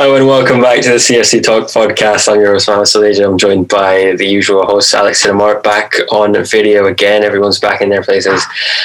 [0.00, 2.32] Hello and welcome back to the CFC Talk podcast.
[2.32, 3.28] I'm your host, Mohamed Salija.
[3.28, 7.24] I'm joined by the usual host, Alex Cinnamart, back on video again.
[7.24, 8.40] Everyone's back in their places.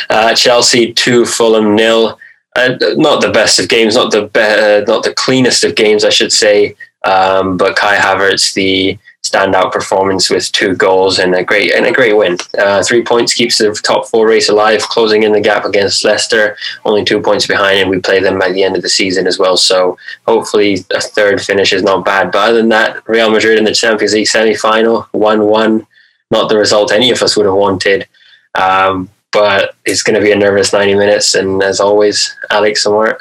[0.10, 2.18] Uh, Chelsea 2, Fulham nil.
[2.56, 6.04] Uh, not the best of games, not the be- uh, not the cleanest of games,
[6.04, 6.76] I should say.
[7.04, 11.92] Um, but Kai Havertz, the standout performance with two goals and a great and a
[11.92, 12.38] great win.
[12.58, 16.58] Uh, three points keeps the top four race alive, closing in the gap against Leicester.
[16.84, 19.40] Only two points behind, and we play them by the end of the season as
[19.40, 19.56] well.
[19.56, 19.98] So
[20.28, 22.32] hopefully a third finish is not bad.
[22.32, 25.88] But other than that, Real Madrid in the Champions League semi-final, one-one.
[26.30, 28.08] Not the result any of us would have wanted.
[28.56, 31.36] Um, but it's going to be a nervous 90 minutes.
[31.36, 33.18] And as always, Alex Samart,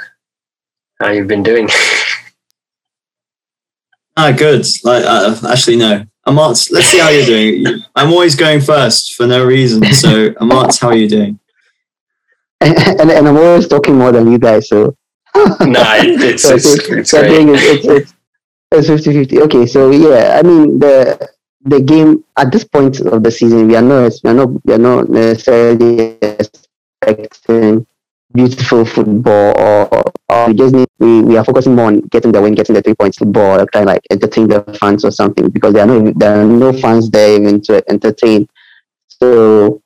[1.00, 1.68] how you been doing?
[4.16, 4.66] Ah, good.
[4.84, 6.04] Like, uh, actually, no.
[6.26, 7.82] Amart, let's see how you're doing.
[7.96, 9.84] I'm always going first for no reason.
[9.92, 11.38] So, Amart, how are you doing?
[12.60, 14.68] And, and, I'm always talking more than you guys.
[14.68, 14.96] So,
[15.34, 18.14] nah, it's, so it's, it's, it's, it's,
[18.70, 19.42] it's, it's 50 50.
[19.42, 21.28] Okay, so yeah, I mean, the
[21.64, 24.74] the game at this point of the season, we are not, we are not, we
[24.74, 26.18] are not necessarily
[27.02, 27.86] expecting
[28.32, 32.40] beautiful football or, or we just need we, we are focusing more on getting the
[32.40, 35.84] win, getting the three points or trying like entertain the fans or something because there
[35.84, 38.48] are no there are no fans there even to entertain.
[39.08, 39.82] So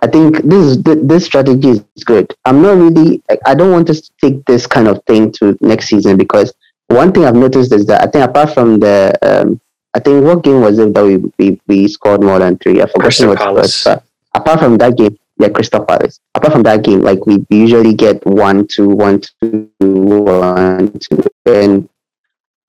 [0.00, 2.34] I think this this strategy is good.
[2.44, 6.16] I'm not really I don't want to take this kind of thing to next season
[6.16, 6.52] because
[6.88, 9.60] one thing I've noticed is that I think apart from the um,
[9.94, 12.80] I think what game was it that we, we, we scored more than three?
[12.80, 13.84] I forgot what it was.
[13.84, 16.20] But apart from that game, yeah, Crystal Palace.
[16.34, 21.88] Apart from that game, like we usually get one, two, one, two, one, two, and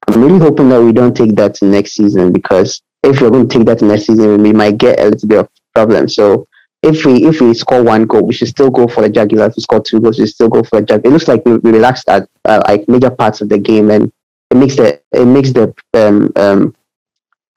[0.07, 3.47] I'm really hoping that we don't take that to next season because if we're going
[3.47, 6.09] to take that to next season, we might get a little bit of problem.
[6.09, 6.47] So
[6.81, 9.45] if we if we score one goal, we should still go for the jugular.
[9.45, 11.09] If we score two goals, we still go for the jugular.
[11.09, 14.11] It looks like we, we relaxed at uh, like major parts of the game, and
[14.51, 16.75] it makes the it makes the um, um,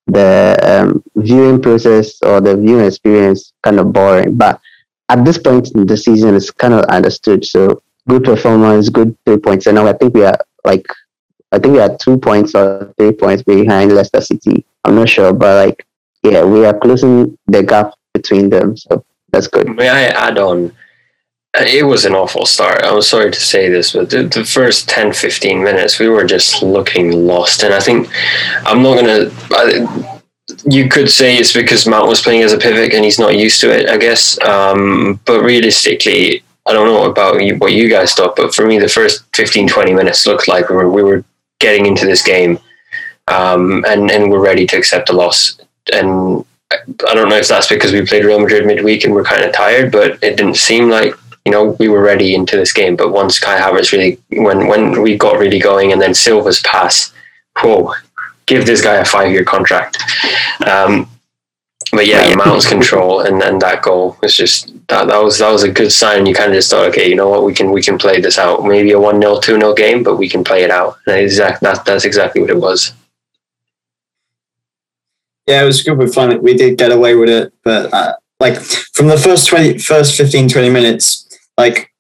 [0.07, 4.37] the um, viewing process or the viewing experience kind of boring.
[4.37, 4.61] But
[5.09, 7.45] at this point in the season, it's kind of understood.
[7.45, 9.67] So good performance, good three points.
[9.67, 10.87] And now I think we are like,
[11.53, 14.65] I think we are two points or three points behind Leicester City.
[14.85, 15.87] I'm not sure, but like,
[16.23, 18.77] yeah, we are closing the gap between them.
[18.77, 19.69] So that's good.
[19.69, 20.73] May I add on?
[21.57, 22.83] Uh, it was an awful start.
[22.83, 26.63] I'm sorry to say this, but the, the first 10, 15 minutes, we were just
[26.63, 27.63] looking lost.
[27.63, 28.09] And I think
[28.65, 30.16] I'm not going to
[30.65, 33.61] you could say it's because Mount was playing as a pivot and he's not used
[33.61, 34.41] to it, I guess.
[34.43, 38.79] Um, but realistically, I don't know about you, what you guys thought, but for me,
[38.79, 41.25] the first 15, 20 minutes looked like we were, we were
[41.59, 42.59] getting into this game
[43.29, 45.59] um, and, and we're ready to accept a loss.
[45.93, 49.45] And I don't know if that's because we played Real Madrid midweek and we're kind
[49.45, 51.15] of tired, but it didn't seem like
[51.45, 52.97] you know we were ready into this game.
[52.97, 57.13] But once Kai Havertz really, when when we got really going, and then Silva's pass,
[57.61, 57.93] whoa,
[58.47, 59.99] give this guy a five year contract.
[60.67, 61.09] Um,
[61.93, 65.63] but yeah, Mount's control and, and that goal was just that, that was that was
[65.63, 66.27] a good sign.
[66.27, 68.39] You kind of just thought, okay, you know what, we can we can play this
[68.39, 68.65] out.
[68.65, 70.99] Maybe a one 0 two 0 game, but we can play it out.
[71.07, 72.93] And exact that that's exactly what it was.
[75.47, 76.43] Yeah, it was good with fun.
[76.43, 80.49] We did get away with it, but uh, like from the first 20, first 15,
[80.49, 81.93] 20 minutes, like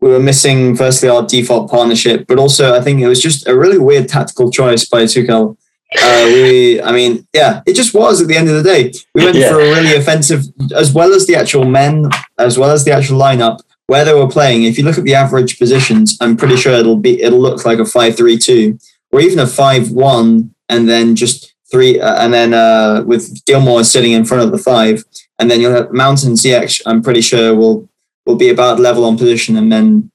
[0.00, 3.56] we were missing firstly our default partnership, but also I think it was just a
[3.56, 5.56] really weird tactical choice by Tuchel.
[6.00, 8.92] Uh, we, I mean, yeah, it just was at the end of the day.
[9.14, 9.48] We went yeah.
[9.48, 10.44] for a really offensive,
[10.74, 14.28] as well as the actual men, as well as the actual lineup where they were
[14.28, 14.62] playing.
[14.62, 17.80] If you look at the average positions, I'm pretty sure it'll be it'll look like
[17.80, 18.78] a five-three-two
[19.10, 24.12] or even a five-one, and then just three, uh, and then uh, with Gilmour sitting
[24.12, 25.04] in front of the five,
[25.40, 26.82] and then you'll have Mount and Ziyech.
[26.86, 27.89] I'm pretty sure will
[28.26, 30.10] will be about level on position, and then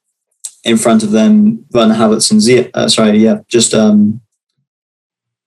[0.64, 2.70] in front of them, Werner Havertz and Zia.
[2.74, 4.22] Uh, sorry, yeah, just um,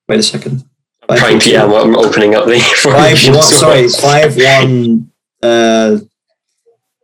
[0.08, 0.64] wait a second.
[1.06, 3.18] Five, trying to, yeah, I'm opening up the five.
[3.34, 5.10] One, sorry, five one.
[5.42, 5.98] Uh,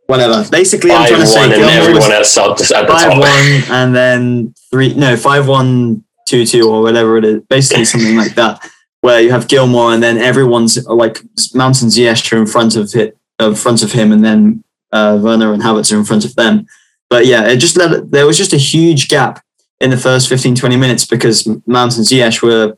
[0.07, 0.47] whatever.
[0.49, 3.19] Basically, i I'm trying to say and everyone else at the five top.
[3.19, 4.93] one, and then three.
[4.93, 7.41] No, five one two two or whatever it is.
[7.49, 8.61] Basically, something like that,
[9.01, 11.21] where you have Gilmour, and then everyone's like
[11.53, 14.63] Mount and Ziyech in front of it, in front of him, and then
[14.95, 16.65] uh, Werner and Havertz are in front of them.
[17.09, 19.43] But yeah, it just let, there was just a huge gap
[19.81, 22.77] in the first 15, 20 minutes because Mount and Ziyech were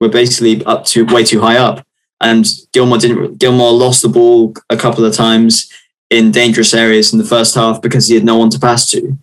[0.00, 1.86] were basically up to way too high up.
[2.22, 5.70] And Gilmour didn't Gilmour lost the ball a couple of times
[6.08, 9.18] in dangerous areas in the first half because he had no one to pass to.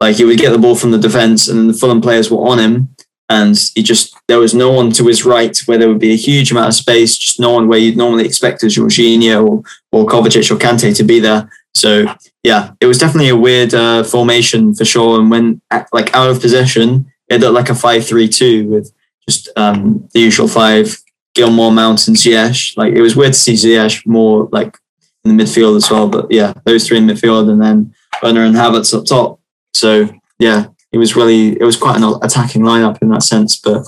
[0.00, 2.58] Like he would get the ball from the defense and the Fulham players were on
[2.58, 2.96] him
[3.30, 6.16] and he just there was no one to his right where there would be a
[6.16, 9.62] huge amount of space, just no one where you'd normally expect a Jorginho or,
[9.92, 11.48] or Kovacic or Kante to be there.
[11.72, 12.12] So
[12.42, 15.20] yeah, it was definitely a weird uh, formation for sure.
[15.20, 15.62] And when
[15.92, 18.92] like out of possession, it looked like a five-three-two with
[19.28, 20.98] just um, the usual five:
[21.34, 22.76] Gilmour, Mount, and Ziyech.
[22.76, 24.76] Like it was weird to see Ziyech more like
[25.24, 26.08] in the midfield as well.
[26.08, 29.38] But yeah, those three in midfield, and then Werner and Havertz up top.
[29.72, 30.08] So
[30.40, 33.56] yeah, it was really it was quite an attacking lineup in that sense.
[33.56, 33.86] But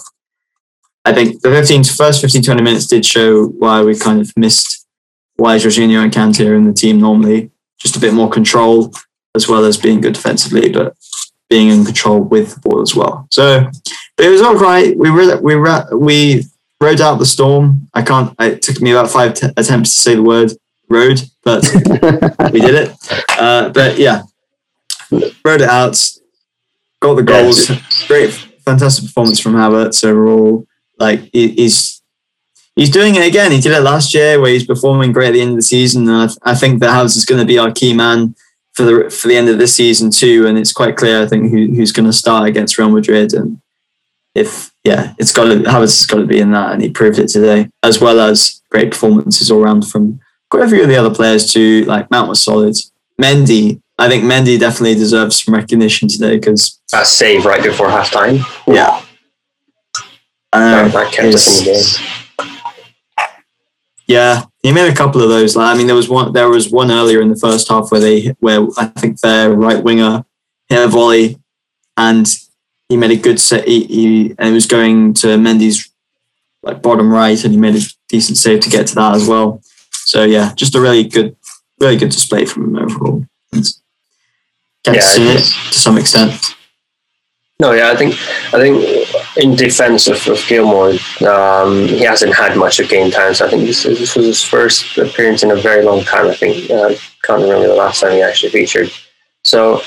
[1.04, 4.86] I think the 15 first 15 20 minutes did show why we kind of missed
[5.36, 8.92] why Jorginho and Kante are in the team normally just a bit more control
[9.34, 10.94] as well as being good defensively, but
[11.48, 13.26] being in control with the ball as well.
[13.30, 13.68] So,
[14.16, 14.96] but it was all right.
[14.96, 15.56] We re- we
[15.92, 16.44] we
[16.80, 17.88] rode out the storm.
[17.92, 18.34] I can't.
[18.40, 20.52] It took me about five t- attempts to say the word
[20.88, 21.62] road, but
[22.52, 22.96] we did it.
[23.38, 24.22] Uh, but yeah,
[25.44, 26.00] rode it out.
[27.02, 27.68] Got the goals.
[28.06, 28.30] Great,
[28.64, 30.64] fantastic performance from Havertz overall.
[31.00, 32.00] Like he's
[32.76, 33.50] he's doing it again.
[33.50, 36.08] He did it last year where he's performing great at the end of the season.
[36.08, 38.36] And I, I think that Havertz is going to be our key man
[38.74, 40.46] for the for the end of this season too.
[40.46, 43.34] And it's quite clear, I think, who, who's going to start against Real Madrid.
[43.34, 43.60] And
[44.36, 47.18] if yeah, it's got to Havertz has got to be in that, and he proved
[47.18, 50.20] it today, as well as great performances all around from
[50.50, 51.84] quite a few of the other players too.
[51.84, 52.76] Like Mount was solid.
[53.20, 58.42] Mendy, I think Mendy definitely deserves some recognition today because that save right before halftime.
[58.66, 59.00] Yeah.
[60.52, 62.48] Uh, that kept us in the game.
[64.08, 65.54] Yeah, he made a couple of those.
[65.54, 66.32] Like, I mean, there was one.
[66.32, 69.80] There was one earlier in the first half where they, where I think their right
[69.80, 70.24] winger
[70.68, 71.38] hit a volley,
[71.96, 72.26] and
[72.88, 73.68] he made a good set.
[73.68, 75.88] He, he and it was going to Mendy's
[76.64, 79.62] like bottom right, and he made a decent save to get to that as well.
[79.92, 81.36] So yeah, just a really good,
[81.80, 83.26] really good display from him overall.
[84.84, 86.56] Get yeah, to see it to some extent.
[87.60, 88.14] No, yeah, I think
[88.52, 93.34] I think in defense of, of Gilmour, um, he hasn't had much of game time.
[93.34, 96.26] So I think this, this was his first appearance in a very long time.
[96.26, 98.90] I think uh, can't remember the last time he actually featured.
[99.44, 99.80] So,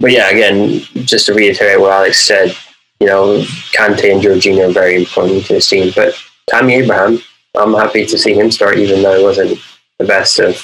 [0.00, 2.56] but yeah, again, just to reiterate what Alex said,
[2.98, 3.42] you know,
[3.76, 5.92] Kante and Jorginho are very important to the team.
[5.94, 6.14] But
[6.48, 7.20] Tammy Abraham,
[7.56, 9.60] I'm happy to see him start, even though it wasn't
[9.98, 10.60] the best of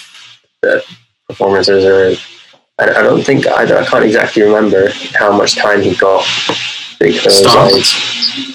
[0.62, 0.84] the
[1.28, 2.16] performances or
[2.78, 6.24] I, I don't think I, I can't exactly remember how much time he got
[7.00, 7.42] because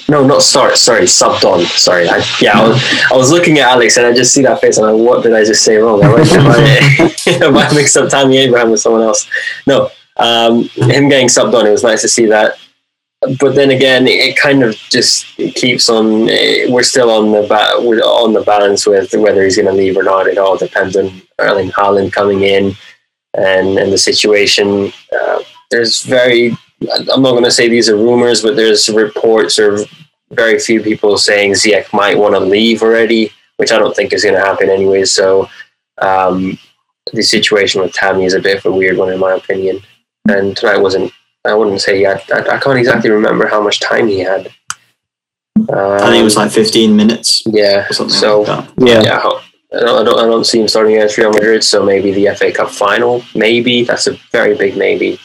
[0.09, 0.77] no, not start.
[0.77, 1.65] Sorry, subbed on.
[1.65, 4.61] Sorry, I, yeah, I was, I was looking at Alex and I just see that
[4.61, 6.03] face and I'm like, what did I just say wrong?
[6.03, 9.27] I might mixed up Tammy Abraham with someone else.
[9.65, 11.65] No, um, him getting subbed on.
[11.65, 12.59] It was nice to see that.
[13.39, 16.25] But then again, it kind of just keeps on.
[16.25, 19.95] We're still on the ba- we're on the balance with whether he's going to leave
[19.95, 20.25] or not.
[20.25, 22.75] It all depends on Erling Haaland coming in
[23.33, 24.91] and and the situation.
[25.13, 25.39] Uh,
[25.69, 26.55] there's very
[26.89, 29.79] I'm not going to say these are rumors, but there's reports or
[30.31, 34.23] very few people saying Ziyech might want to leave already, which I don't think is
[34.23, 35.05] going to happen anyway.
[35.05, 35.49] So
[36.01, 36.57] um,
[37.13, 39.81] the situation with Tammy is a bit of a weird one in my opinion.
[40.29, 41.11] And tonight wasn't.
[41.43, 42.05] I wouldn't say.
[42.05, 44.47] I, I, I can't exactly remember how much time he had.
[45.57, 47.43] Um, I think it was like 15 minutes.
[47.45, 47.87] Yeah.
[47.89, 49.01] so like yeah.
[49.01, 49.41] yeah
[49.73, 51.63] I don't, I don't, I don't see him starting against Real Madrid.
[51.63, 53.23] So maybe the FA Cup final.
[53.35, 55.19] Maybe that's a very big maybe.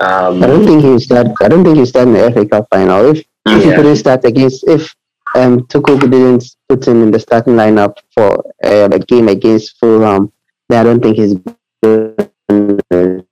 [0.00, 1.34] Um, I don't think he's that.
[1.42, 3.10] I don't think he's that in the FA Cup final.
[3.10, 4.94] If if he couldn't start against, if
[5.34, 10.32] um Tuchel didn't put him in the starting lineup for uh, the game against Fulham,
[10.68, 11.34] then I don't think he's
[11.82, 13.24] going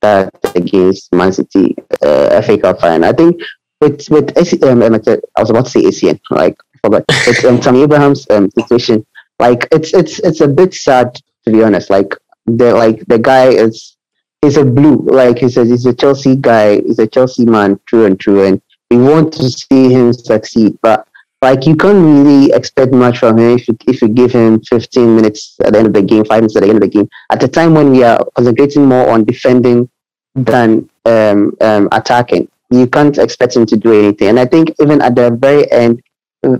[0.00, 3.08] start against Man City uh, FA Cup final.
[3.08, 3.42] I think
[3.80, 8.28] with with um, I was about to say ACN, like but it's um, Tammy Abraham's
[8.30, 9.06] um, situation.
[9.38, 11.90] Like it's it's it's a bit sad to be honest.
[11.90, 12.14] Like
[12.46, 13.96] the like the guy is
[14.42, 14.96] he's a blue.
[14.96, 16.80] Like he says, he's a Chelsea guy.
[16.80, 18.44] He's a Chelsea man, true and true.
[18.44, 18.60] And
[18.90, 20.78] we want to see him succeed.
[20.82, 21.06] But
[21.42, 25.16] like you can't really expect much from him if you, if you give him 15
[25.16, 27.08] minutes at the end of the game, five minutes at the end of the game.
[27.30, 29.88] At the time when we are concentrating more on defending
[30.34, 34.28] than um, um, attacking, you can't expect him to do anything.
[34.28, 36.02] And I think even at the very end,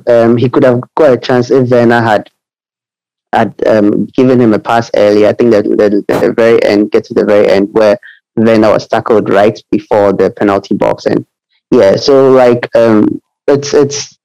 [0.08, 2.28] um, he could have got a chance if Werner had
[3.32, 5.26] had um, given him a pass early.
[5.26, 7.96] I think that the, the very end, get to the very end where
[8.36, 11.24] Werner was tackled right before the penalty box, and
[11.70, 14.18] yeah, so like um, it's it's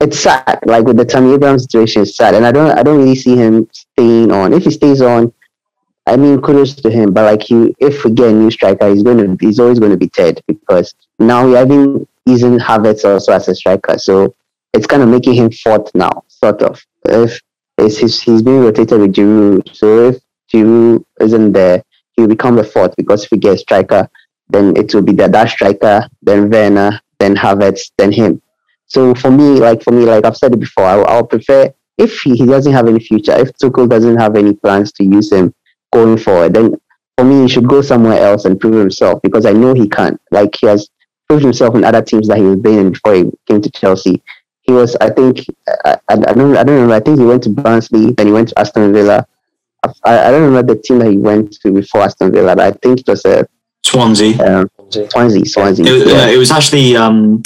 [0.00, 0.60] it's sad.
[0.64, 3.68] Like with the Tammy Abraham situation, sad, and I don't I don't really see him
[3.72, 4.52] staying on.
[4.52, 5.32] If he stays on,
[6.10, 7.12] I mean, kudos to him.
[7.12, 9.92] But like you, if we get a new striker, he's going to he's always going
[9.92, 14.34] to be Ted because now we're having using Havertz also as a striker, so
[14.74, 16.82] it's kind of making him fourth now, sort of.
[17.04, 17.40] If
[17.78, 19.74] is he's, he's being rotated with Giroud.
[19.74, 20.16] So if
[20.52, 21.84] Giroud isn't there,
[22.16, 24.08] he'll become the fourth because if we get a striker,
[24.48, 28.42] then it will be the that striker, then Werner, then Havertz, then him.
[28.86, 32.20] So for me, like for me, like I've said it before, I, I'll prefer if
[32.20, 35.54] he, he doesn't have any future, if Tuchel doesn't have any plans to use him
[35.92, 36.80] going forward, then
[37.16, 40.20] for me, he should go somewhere else and prove himself because I know he can't.
[40.30, 40.88] Like he has
[41.28, 44.22] proved himself in other teams that he was been in before he came to Chelsea.
[44.62, 45.46] He was, I think,
[45.84, 46.94] I, I, I don't, I don't remember.
[46.94, 49.26] I think he went to Barnsley, then he went to Aston Villa.
[49.82, 52.72] I, I don't remember the team that he went to before Aston Villa, but I
[52.72, 53.46] think it was a
[53.82, 54.38] Swansea.
[54.44, 55.44] um, Swansea.
[55.46, 55.84] Swansea.
[55.86, 56.24] It, yeah.
[56.24, 57.42] uh, it was actually um,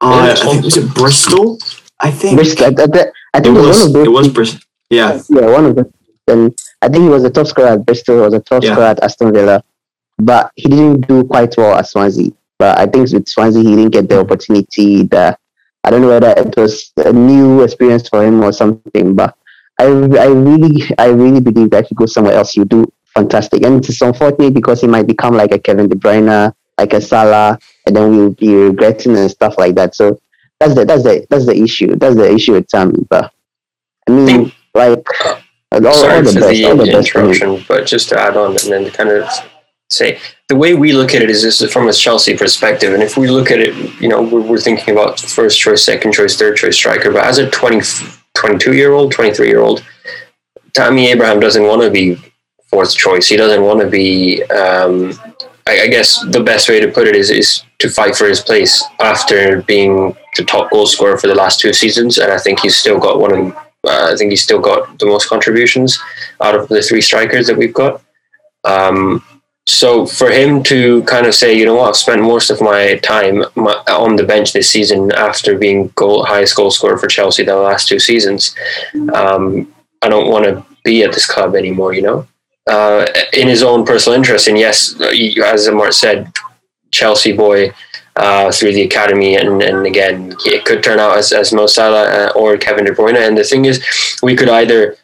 [0.00, 1.58] uh, I think was it Bristol?
[1.98, 2.66] I think Bristol.
[2.66, 3.78] I, I, I it think it was, was.
[3.78, 4.06] one of those.
[4.06, 4.60] It was Bristol.
[4.90, 5.92] Yeah, yeah, one of them.
[6.28, 8.72] And I think he was a top scorer at Bristol, was a top Yeah.
[8.72, 9.62] scorer at Aston Villa,
[10.18, 12.30] but he didn't do quite well at Swansea.
[12.58, 15.04] But I think with Swansea, he didn't get the opportunity.
[15.04, 15.38] That
[15.84, 19.14] I don't know whether it was a new experience for him or something.
[19.14, 19.34] But
[19.78, 23.64] I, I really, I really believe that if you go somewhere else, he'll do fantastic.
[23.64, 27.58] And it's unfortunate because he might become like a Kevin De Bruyne, like a Salah,
[27.86, 29.94] and then we'll be regretting and stuff like that.
[29.94, 30.18] So
[30.58, 31.94] that's the that's the that's the issue.
[31.94, 33.06] That's the issue with Tammy.
[33.08, 33.32] But
[34.08, 35.06] I mean, like
[35.72, 38.36] all, all Sorry the for best, the all the best interruption, but just to add
[38.36, 39.28] on and then to kind of
[39.90, 43.02] say the way we look at it is this is from a Chelsea perspective, and
[43.02, 46.36] if we look at it, you know, we're, we're thinking about first choice, second choice,
[46.36, 47.80] third choice striker, but as a 20,
[48.34, 49.84] 22 year old, 23 year old,
[50.72, 52.16] Tammy Abraham doesn't want to be
[52.68, 53.28] fourth choice.
[53.28, 54.42] He doesn't want to be.
[54.44, 55.12] Um,
[55.66, 58.40] I, I guess the best way to put it is is to fight for his
[58.40, 62.60] place after being the top goal scorer for the last two seasons, and I think
[62.60, 63.56] he's still got one of.
[63.88, 65.98] Uh, I think he's still got the most contributions
[66.40, 68.02] out of the three strikers that we've got.
[68.64, 69.24] Um,
[69.66, 72.96] so for him to kind of say, you know what, I've spent most of my
[73.02, 73.42] time
[73.86, 77.86] on the bench this season after being goal, highest goal scorer for Chelsea the last
[77.86, 78.54] two seasons,
[79.12, 81.92] um, I don't want to be at this club anymore.
[81.92, 82.26] You know,
[82.66, 86.32] uh, in his own personal interest, and yes, as Amart said,
[86.90, 87.74] Chelsea boy
[88.18, 92.06] uh, through the academy, and, and again, it could turn out as, as Mo Salah
[92.18, 93.16] uh, or Kevin De Bruyne.
[93.16, 93.76] And the thing is,
[94.22, 94.96] we could either,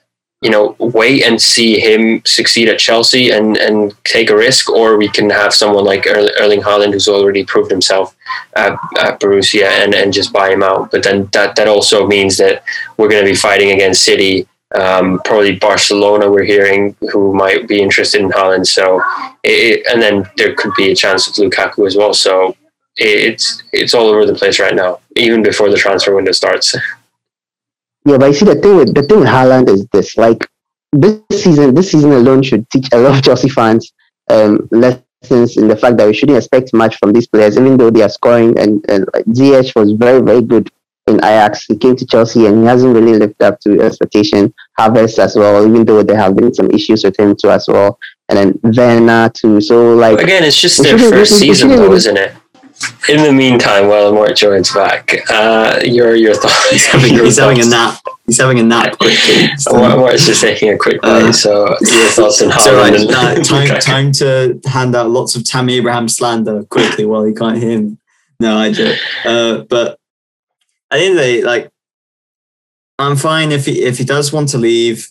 [0.42, 4.98] you know, wait and see him succeed at Chelsea and, and take a risk, or
[4.98, 8.14] we can have someone like Erling Haaland who's already proved himself
[8.56, 10.90] at, at Borussia and, and just buy him out.
[10.90, 12.64] But then that, that also means that
[12.96, 14.46] we're going to be fighting against City.
[14.74, 18.66] Um, probably Barcelona, we're hearing, who might be interested in Haaland.
[18.66, 19.00] So,
[19.44, 22.12] it, and then there could be a chance of Lukaku as well.
[22.12, 22.56] So,
[22.96, 26.74] it's it's all over the place right now, even before the transfer window starts.
[28.04, 30.48] Yeah, but you see the thing with the thing with Haaland is this: like
[30.92, 33.92] this season, this season alone should teach a lot of Chelsea fans
[34.30, 37.90] um, lessons in the fact that we shouldn't expect much from these players, even though
[37.90, 38.58] they are scoring.
[38.58, 40.70] And, and like, Ziyech was very very good
[41.06, 41.64] in Ajax.
[41.66, 44.54] He came to Chelsea and he hasn't really lived up to expectation.
[44.78, 47.98] Havertz as well, even though there have been some issues with him too as well.
[48.28, 49.60] And then Werner too.
[49.60, 52.34] So like Again, it's just their first season, though, isn't it?
[53.08, 56.70] In the meantime, while Mort joins back, uh, your your thoughts.
[56.70, 57.98] he's having, your he's having a nap.
[58.26, 59.48] He's having a nap quickly.
[59.70, 61.34] Mort- Mort's just taking a quick Uh, break.
[61.34, 65.74] so your thoughts on So right, now, time, time to hand out lots of Tammy
[65.76, 67.96] Abraham slander quickly while he can't hear me.
[68.40, 68.94] No, I do.
[69.24, 69.98] Uh, but
[70.90, 71.70] at the end of the day, like,
[72.98, 75.10] I'm fine if he if he does want to leave.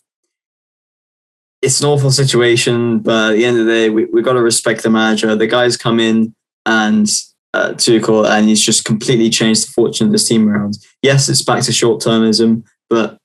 [1.61, 4.41] It's an awful situation, but at the end of the day, we we got to
[4.41, 5.35] respect the manager.
[5.35, 7.07] The guy's come in and
[7.53, 10.77] uh, Tuchel, and he's just completely changed the fortune of this team around.
[11.01, 13.17] Yes, it's back to short termism, but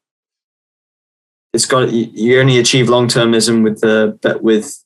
[1.53, 4.85] it's got you, you only achieve long termism with the but with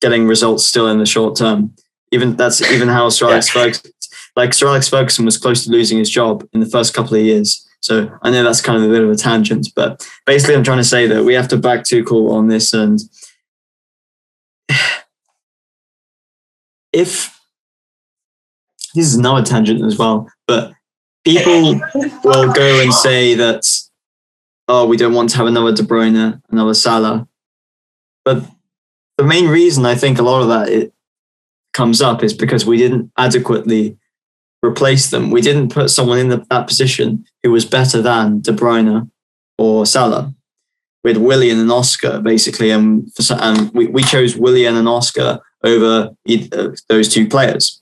[0.00, 1.74] getting results still in the short term.
[2.12, 3.90] Even that's even how Sir Alex Ferguson,
[4.36, 7.22] like Sir Alex Ferguson, was close to losing his job in the first couple of
[7.22, 7.66] years.
[7.80, 10.78] So I know that's kind of a bit of a tangent, but basically, I'm trying
[10.78, 13.00] to say that we have to back Tuchel on this, and
[16.92, 17.35] if
[18.96, 20.72] this is another tangent as well, but
[21.24, 21.80] people
[22.24, 23.66] will go and say that
[24.68, 27.28] oh, we don't want to have another De Bruyne, another Salah.
[28.24, 28.44] But
[29.16, 30.92] the main reason I think a lot of that it
[31.72, 33.96] comes up is because we didn't adequately
[34.64, 35.30] replace them.
[35.30, 39.10] We didn't put someone in the, that position who was better than De Bruyne
[39.58, 40.34] or Salah.
[41.04, 46.10] With Willian and Oscar, basically, and, for, and we, we chose Willian and Oscar over
[46.28, 47.80] uh, those two players.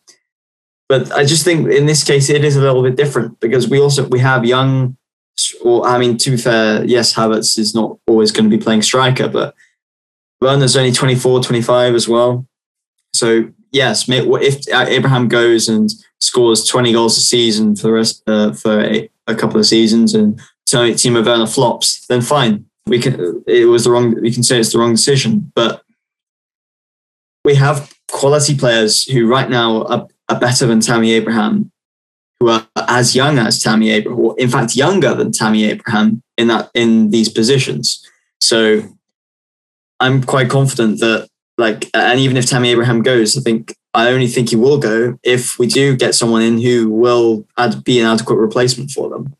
[0.88, 3.81] But I just think in this case it is a little bit different because we
[3.81, 4.97] also we have young
[5.64, 8.83] or I mean, to be fair, yes, Havertz is not always going to be playing
[8.83, 9.55] striker, but
[10.41, 12.47] Werner's only 24, 25 as well.
[13.14, 18.53] So yes, if Abraham goes and scores 20 goals a season for the rest uh,
[18.53, 22.67] for a, a couple of seasons, and Timo Werner flops, then fine.
[22.87, 23.43] We can.
[23.47, 24.21] It was the wrong.
[24.21, 25.83] We can say it's the wrong decision, but
[27.45, 31.71] we have quality players who right now are, are better than Tammy Abraham
[32.40, 36.49] who are as young as Tammy Abraham, or in fact younger than Tammy Abraham in
[36.49, 38.04] that in these positions.
[38.40, 38.83] So
[40.00, 44.26] I'm quite confident that like, and even if Tammy Abraham goes, I think I only
[44.26, 47.47] think he will go if we do get someone in who will
[47.85, 49.35] be an adequate replacement for them.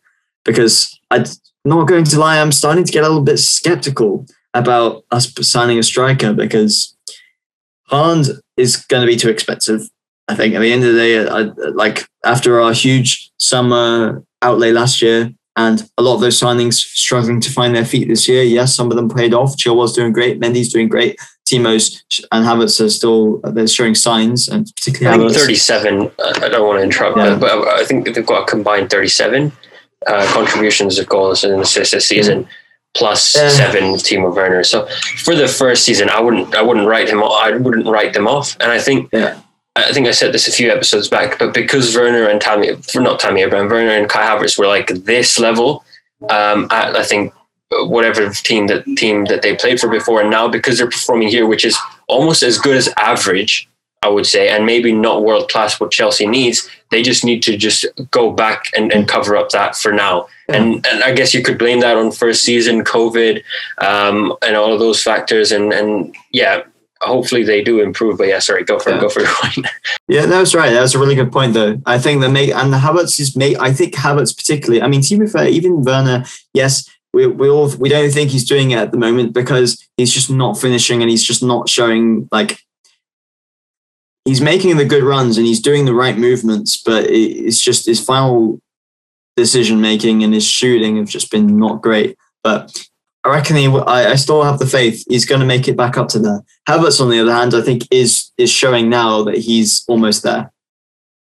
[0.45, 1.25] Because I'm
[1.65, 5.79] not going to lie, I'm starting to get a little bit skeptical about us signing
[5.79, 6.97] a striker because
[7.91, 9.89] Haaland is going to be too expensive.
[10.29, 11.41] I think at the end of the day, I,
[11.73, 17.41] like after our huge summer outlay last year, and a lot of those signings struggling
[17.41, 18.43] to find their feet this year.
[18.43, 19.57] Yes, some of them paid off.
[19.57, 20.41] Chilwell's doing great.
[20.41, 21.17] Mendy's doing great.
[21.49, 22.03] Timo's
[22.33, 25.41] and Havertz are still they're showing signs, and particularly I think Havertz.
[25.41, 26.11] 37.
[26.43, 27.37] I don't want to interrupt, Yeah.
[27.37, 29.53] but I think they've got a combined 37
[30.07, 32.49] uh, contributions of goals and assists this season,
[32.95, 33.49] plus Yeah.
[33.51, 34.65] seven with Timo Werner.
[34.65, 34.87] So
[35.19, 37.23] for the first season, I wouldn't I wouldn't write him.
[37.23, 38.57] off- I wouldn't write them off.
[38.61, 39.37] And I think Yeah.
[39.77, 43.19] I think I said this a few episodes back, but because Werner and Tammy, not
[43.19, 45.85] Tammy Abraham, Werner and Kai Havertz were like this level,
[46.31, 47.35] um, I, I think
[47.71, 51.47] whatever team that team that they played for before, and now because they're performing here,
[51.47, 51.77] which is
[52.07, 53.69] almost as good as average,
[54.03, 57.57] I would say, and maybe not world class what Chelsea needs, they just need to
[57.57, 60.29] just go back and, and cover up that for now.
[60.49, 63.43] And and I guess you could blame that on first season, COVID,
[63.79, 66.63] um, and all of those factors, and and yeah.
[67.05, 69.01] Hopefully they do improve, but yeah, sorry, go for it, Yeah.
[69.01, 69.67] go for it.
[70.09, 70.71] Yeah, that was right.
[70.71, 71.81] That was a really good point, though.
[71.87, 73.59] I think that make and the Havertz is make.
[73.59, 74.83] I think Havertz particularly.
[74.83, 76.25] I mean, to be fair, even Werner.
[76.53, 80.13] Yes, we we all we don't think he's doing it at the moment because he's
[80.13, 82.59] just not finishing and he's just not showing like.
[84.27, 88.03] He's making the good runs and he's doing the right movements, but it's just his
[88.03, 88.59] final
[89.37, 92.17] decision making and his shooting have just been not great.
[92.43, 92.73] But
[93.25, 93.67] I reckon he.
[93.67, 96.45] I, I still have the faith he's going to make it back up to there.
[96.69, 100.53] Havertz, on the other hand, I think is is showing now that he's almost there.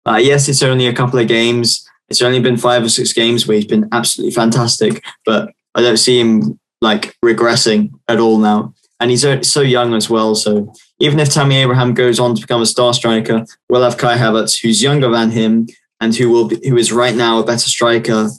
[0.06, 1.86] Uh, yes, it's only a couple of games.
[2.08, 5.98] It's only been five or six games where he's been absolutely fantastic, but I don't
[5.98, 8.74] see him like regressing at all now.
[9.02, 10.36] And he's so so young as well.
[10.36, 14.18] So even if Tammy Abraham goes on to become a star striker, we'll have Kai
[14.18, 15.68] Havertz, who's younger than him
[16.00, 18.30] and who will be, who is right now a better striker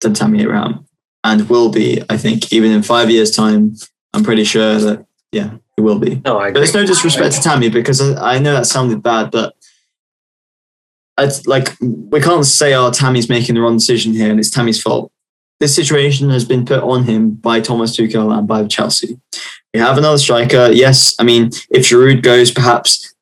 [0.00, 0.85] than Tammy Abraham,
[1.26, 3.74] and will be, I think, even in five years' time.
[4.14, 6.22] I'm pretty sure that yeah, he will be.
[6.24, 9.30] No, I But there's no disrespect to Tammy because I, I know that sounded bad,
[9.30, 9.54] but
[11.18, 14.80] it's like we can't say, "Oh, Tammy's making the wrong decision here, and it's Tammy's
[14.80, 15.10] fault."
[15.58, 19.18] This situation has been put on him by Thomas Tuchel and by Chelsea.
[19.74, 20.70] We have another striker.
[20.70, 23.14] Yes, I mean, if Giroud goes, perhaps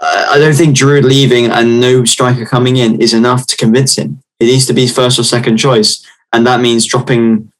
[0.00, 3.96] I I don't think Giroud leaving and no striker coming in is enough to convince
[3.96, 4.20] him.
[4.40, 7.51] It needs to be first or second choice, and that means dropping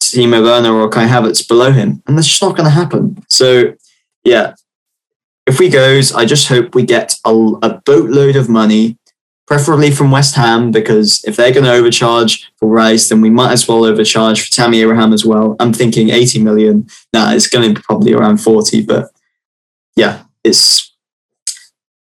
[0.00, 3.24] Timo Werner or Kai Havertz below him, and that's just not going to happen.
[3.28, 3.74] So,
[4.24, 4.54] yeah,
[5.46, 7.30] if we goes, I just hope we get a,
[7.62, 8.98] a boatload of money,
[9.46, 13.52] preferably from West Ham, because if they're going to overcharge for Rice, then we might
[13.52, 15.56] as well overcharge for Tammy Abraham as well.
[15.58, 16.86] I'm thinking 80 million.
[17.12, 19.10] Nah, it's going to be probably around 40, but
[19.96, 20.94] yeah, it's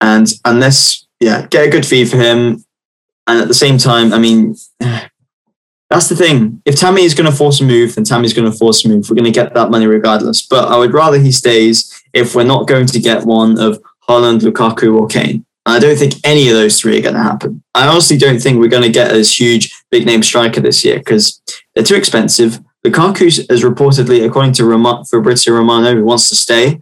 [0.00, 2.64] and unless yeah, get a good fee for him,
[3.26, 4.56] and at the same time, I mean.
[5.90, 6.60] That's the thing.
[6.64, 9.08] If Tammy is going to force a move, then Tammy's going to force a move.
[9.08, 10.42] We're going to get that money regardless.
[10.42, 14.40] But I would rather he stays if we're not going to get one of Haaland,
[14.40, 15.44] Lukaku, or Kane.
[15.64, 17.62] I don't think any of those three are going to happen.
[17.74, 20.98] I honestly don't think we're going to get a huge big name striker this year
[20.98, 21.40] because
[21.74, 22.60] they're too expensive.
[22.84, 26.80] Lukaku is reportedly, according to Roma- Fabrizio Romano, who wants to stay.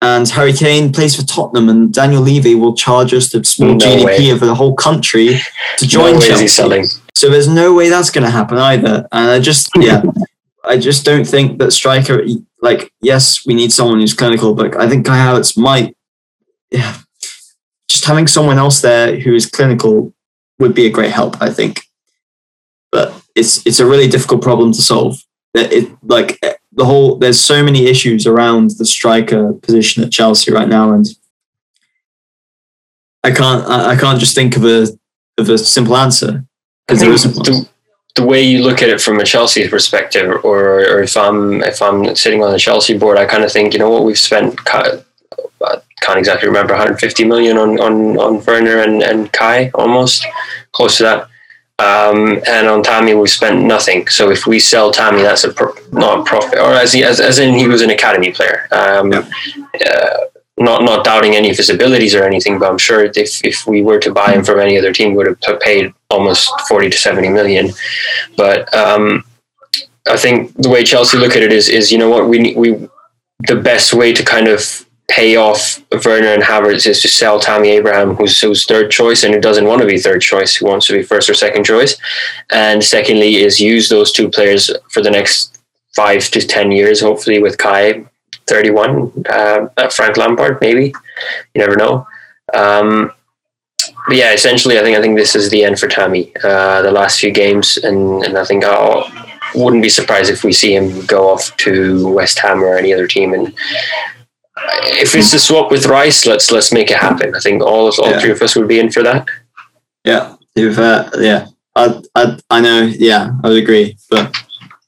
[0.00, 3.78] And Harry Kane plays for Tottenham, and Daniel Levy will charge us the small No
[3.86, 4.30] GDP way.
[4.30, 5.28] of the whole country
[5.78, 7.00] to No join is Chelsea.
[7.16, 9.06] So there's no way that's going to happen either.
[9.12, 10.02] And I just, yeah,
[10.64, 12.24] I just don't think that striker,
[12.60, 15.96] like, yes, we need someone who's clinical, but I think Kai Havertz might,
[16.70, 16.96] yeah,
[17.88, 20.12] just having someone else there who is clinical
[20.58, 21.82] would be a great help, I think.
[22.90, 25.18] But it's it's a really difficult problem to solve.
[25.52, 26.40] That It like
[26.72, 31.06] the whole there's so many issues around the striker position at Chelsea right now, and
[33.22, 34.86] I can't I I can't just think of a
[35.38, 36.44] of a simple answer
[36.86, 37.44] because isn't one.
[37.44, 37.68] the,
[38.14, 41.82] the way you look at it from a Chelsea perspective, or, or if I'm if
[41.82, 44.58] I'm sitting on the Chelsea board, I kind of think you know what we've spent.
[44.66, 45.00] I
[46.00, 50.26] can't exactly remember 150 million on on on Werner and and Kai almost
[50.72, 51.28] close to that.
[51.80, 54.06] Um, and on Tammy, we spent nothing.
[54.06, 57.18] So if we sell Tammy, that's a pro- not a profit, or as he as,
[57.18, 58.68] as in he was an academy player.
[58.70, 60.16] Um, uh,
[60.56, 63.82] not not doubting any of his abilities or anything, but I'm sure if if we
[63.82, 66.96] were to buy him from any other team, we would have paid almost 40 to
[66.96, 67.70] 70 million.
[68.36, 69.24] But um,
[70.08, 72.88] I think the way Chelsea look at it is is you know what we we
[73.48, 77.70] the best way to kind of pay off Werner and Havertz is to sell Tammy
[77.70, 80.86] Abraham, who's who's third choice and who doesn't want to be third choice, who wants
[80.86, 81.96] to be first or second choice.
[82.50, 85.60] And secondly, is use those two players for the next
[85.96, 88.04] five to ten years, hopefully, with Kai,
[88.46, 90.94] thirty-one, uh, uh, Frank Lampard, maybe.
[91.54, 92.06] You never know.
[92.52, 93.12] Um,
[94.06, 96.32] but yeah, essentially, I think I think this is the end for Tammy.
[96.42, 100.52] Uh, the last few games, and and I think I wouldn't be surprised if we
[100.52, 103.32] see him go off to West Ham or any other team.
[103.34, 103.54] And
[105.02, 107.34] if it's a swap with Rice, let's let's make it happen.
[107.34, 108.20] I think all all Yeah.
[108.20, 109.26] three of us would be in for that.
[110.04, 112.82] Yeah, if uh, yeah, I, I I know.
[112.82, 113.96] Yeah, I would agree.
[114.10, 114.36] But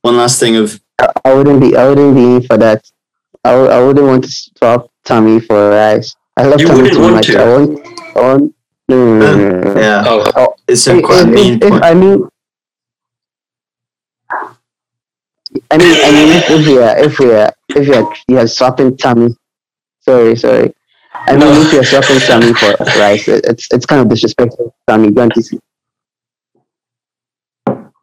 [0.03, 1.77] one last thing of I, I wouldn't be.
[1.77, 2.91] I wouldn't be in for that.
[3.47, 6.15] I, w- I wouldn't want to swap Tommy for Rice.
[6.37, 7.27] I love You Tommy too want much.
[7.29, 7.39] to?
[7.39, 7.71] I want.
[8.17, 8.55] I want.
[8.89, 9.81] No, no, no, no, no, no.
[9.81, 11.83] yeah, Oh, oh it's a If, quite if, if, if.
[11.83, 12.29] I mean,
[15.71, 18.39] I mean, I mean, if, if we are, if we are, if you are, you
[18.39, 19.35] are swapping Tommy,
[20.01, 20.73] sorry, sorry.
[21.15, 21.61] I mean, No.
[21.63, 24.75] if you're swapping Tommy for Rice, it, it's it's kind of disrespectful.
[24.87, 25.59] Tommy, don't you see?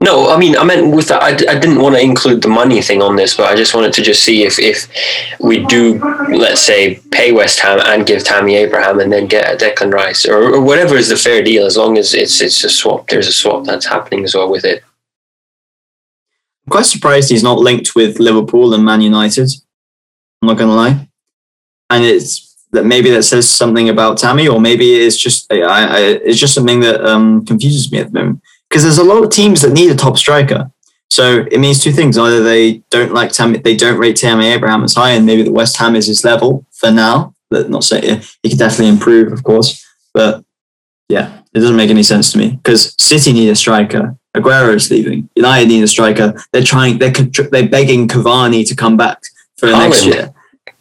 [0.04, 1.24] No, I mean, I meant with that.
[1.24, 3.94] I, I didn't want to include the money thing on this, but I just wanted
[3.94, 4.90] to just see if if
[5.40, 9.56] we do, let's say, pay West Ham and give Tammy Abraham and then get a
[9.56, 12.70] Declan Rice or, or whatever is the fair deal, as long as it's it's a
[12.70, 13.08] swap.
[13.08, 14.84] There's a swap that's happening as well with it.
[16.66, 19.54] I'm quite surprised he's not linked with Liverpool and Man United.
[20.42, 21.08] I'm not gonna lie,
[21.90, 26.00] and it's that maybe that says something about Tammy, or maybe it's just I, I,
[26.28, 28.42] it's just something that um, confuses me at the moment
[28.74, 30.72] because there's a lot of teams that need a top striker.
[31.12, 34.84] So it means two things: either they don't like Tammy, they don't rate Tammy Abraham
[34.84, 37.36] as high, and maybe the West Ham is his level for now.
[37.52, 40.44] But not say he could definitely improve, of course, but
[41.08, 44.18] yeah, it doesn't make any sense to me because City need a striker.
[44.36, 45.30] Aguero is leaving.
[45.36, 46.34] United need a striker.
[46.52, 46.98] They're trying.
[46.98, 49.22] They're they're begging Cavani to come back
[49.56, 50.34] for oh, next year.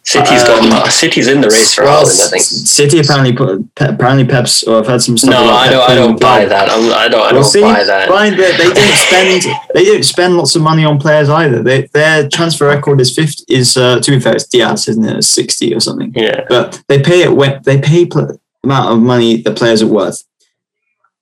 [0.05, 2.05] City's Um, got City's in the race for Well.
[2.05, 2.41] I think.
[2.43, 5.31] City apparently put apparently Pep's or I've heard some stuff.
[5.31, 5.89] No, about I don't.
[5.91, 6.69] I don't buy that.
[6.69, 7.21] I'm, I don't.
[7.21, 7.61] I We'll don't see.
[7.61, 8.09] buy that.
[8.09, 11.63] Fine, but they don't spend they don't spend lots of money on players either.
[11.63, 15.17] They, their transfer record is fifty is uh, to be fair, it's Dias, isn't it?
[15.17, 16.11] It's sixty or something.
[16.13, 16.45] Yeah.
[16.49, 19.87] But they pay it when they pay pl- the amount of money the players are
[19.87, 20.21] worth.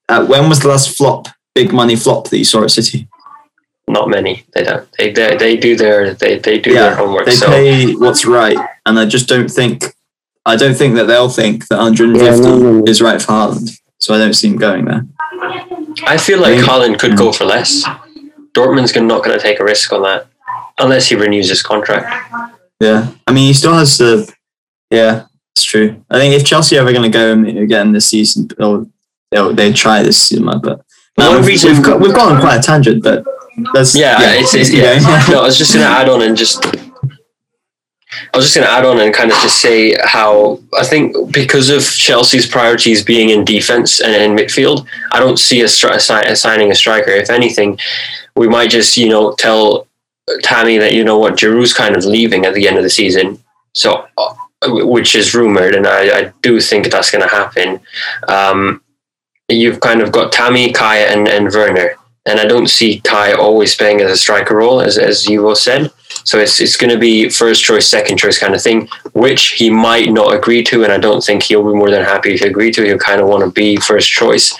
[0.09, 3.07] Uh, when was the last flop, big money flop that you saw at City?
[3.91, 4.45] Not many.
[4.53, 4.87] They don't.
[4.97, 7.25] They they, they do their they, they do their homework.
[7.25, 9.83] they so pay what's right, and I just don't think
[10.45, 12.83] I don't think that they'll think that 150 Yeah, no, no, no.
[12.85, 13.77] is right for Haaland.
[13.99, 15.05] So I don't see him going there.
[16.07, 17.35] I feel like Maybe- Haaland could go mm.
[17.35, 17.83] for less.
[18.53, 20.27] Dortmund's not going to take a risk on that
[20.79, 22.33] unless he renews his contract.
[22.79, 24.33] Yeah, I mean he still has the.
[24.89, 26.01] Yeah, it's true.
[26.09, 28.89] I think if Chelsea are ever going to go again this season, they'll,
[29.31, 30.81] they'll they try this season, but.
[31.15, 33.25] One um, No, we've, we've, got, we've gone on quite a tangent, but
[33.73, 34.99] that's Yeah, it's, it's keep yeah.
[35.29, 36.65] no, I was just going to add on and just.
[38.33, 41.15] I was just going to add on and kind of just say how I think
[41.33, 45.95] because of Chelsea's priorities being in defense and in midfield, I don't see a, stri-
[45.95, 47.11] assigning a striker.
[47.11, 47.79] If anything,
[48.35, 49.87] we might just you know tell
[50.43, 53.41] Tammy that you know what Giroud's kind of leaving at the end of the season,
[53.73, 54.33] so uh,
[54.69, 57.79] which is rumored, and I, I do think that's going to happen.
[58.27, 58.81] Um,
[59.49, 61.95] you've kind of got Tammy, Kaya, and, and Werner.
[62.27, 65.55] And I don't see Kai always playing as a striker role, as, as you all
[65.55, 65.91] said.
[66.23, 69.71] So it's it's going to be first choice, second choice kind of thing, which he
[69.71, 72.71] might not agree to, and I don't think he'll be more than happy to agree
[72.73, 72.83] to.
[72.83, 74.53] He'll kind of want to be first choice.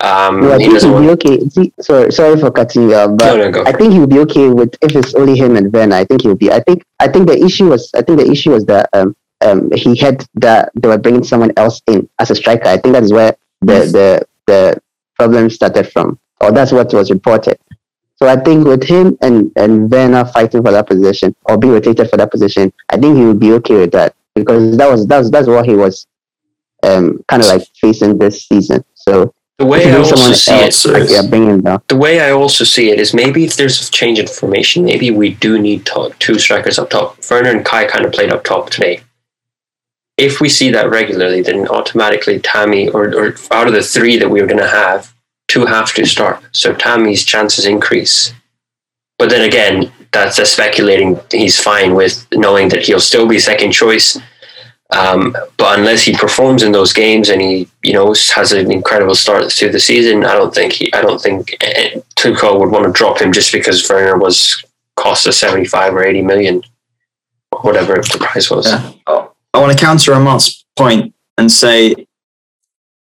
[0.00, 1.22] Um, Yeah, I he think doesn't he'll want.
[1.22, 1.48] be okay.
[1.50, 3.64] See, sorry, sorry for cutting you off, but no, go.
[3.66, 5.92] I think he'll be okay with if it's only him and Ben.
[5.92, 6.50] I think he'll be.
[6.50, 6.82] I think.
[7.00, 7.90] I think the issue was.
[7.94, 11.52] I think the issue was that um um he had that they were bringing someone
[11.58, 12.68] else in as a striker.
[12.68, 14.80] I think that's where the the the
[15.18, 17.58] problem started from, or that's what was reported.
[18.16, 22.08] So I think with him and and Werner fighting for that position or being rotated
[22.10, 25.30] for that position, I think he would be okay with that because that was that's
[25.30, 26.06] that's what he was
[26.82, 28.84] um kind of like facing this season.
[28.94, 31.82] So The way I also see it, else, like, yeah, bring him down.
[31.88, 35.10] the way I also see it is maybe if there's a change in formation, maybe
[35.10, 37.18] we do need to, two strikers up top.
[37.30, 39.02] Werner and Kai kind of played up top today.
[40.16, 44.30] If we see that regularly, then automatically Tammy, or, or out of the three that
[44.30, 45.12] we are going to have,
[45.52, 46.42] two have to start.
[46.52, 48.32] So Tammy's chances increase.
[49.18, 51.20] But then again, that's a speculating.
[51.30, 54.18] He's fine with knowing that he'll still be second choice.
[54.90, 59.14] Um, but unless he performs in those games and he, you know, has an incredible
[59.14, 62.86] start to the season, I don't think he, I don't think eh, Tuchel would want
[62.86, 64.62] to drop him just because Werner was
[64.96, 66.62] cost us seventy five or eighty million,
[67.62, 68.70] whatever the price was.
[68.70, 69.28] Yeah.
[69.54, 72.06] I want to counter Amart's point and say,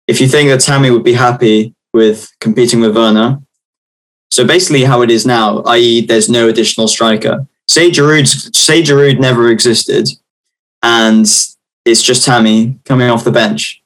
[0.06, 3.40] if you think that Tammy would be happy with competing with Werner,
[4.30, 7.46] so basically how it is now, i.e., there's no additional striker.
[7.68, 10.08] Say Giroud, say Giroud never existed,
[10.82, 11.24] and
[11.86, 13.80] it's just Tammy coming off the bench.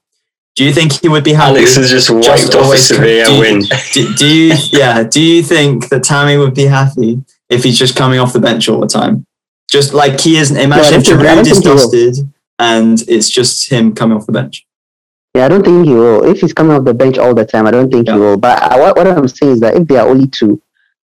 [0.57, 1.59] Do you think he would be happy?
[1.59, 3.61] Alex has just wiped Just off a always- Sevilla do you- win.
[3.92, 7.94] do, do you yeah do you think that Tammy would be happy if he's just
[7.94, 9.25] coming off the bench all the time.
[9.71, 10.57] Just like he isn't.
[10.57, 11.77] I Imagine don't if think- I don't Giroud is think he will.
[11.77, 14.66] dusted and it's just him coming off the bench.
[15.38, 16.24] Yeah, I don't think he will.
[16.24, 18.14] If he's coming off the bench all the time, I don't think Yeah.
[18.14, 18.37] he will.
[18.37, 20.61] But I, what, what I'm saying is that if there are only two,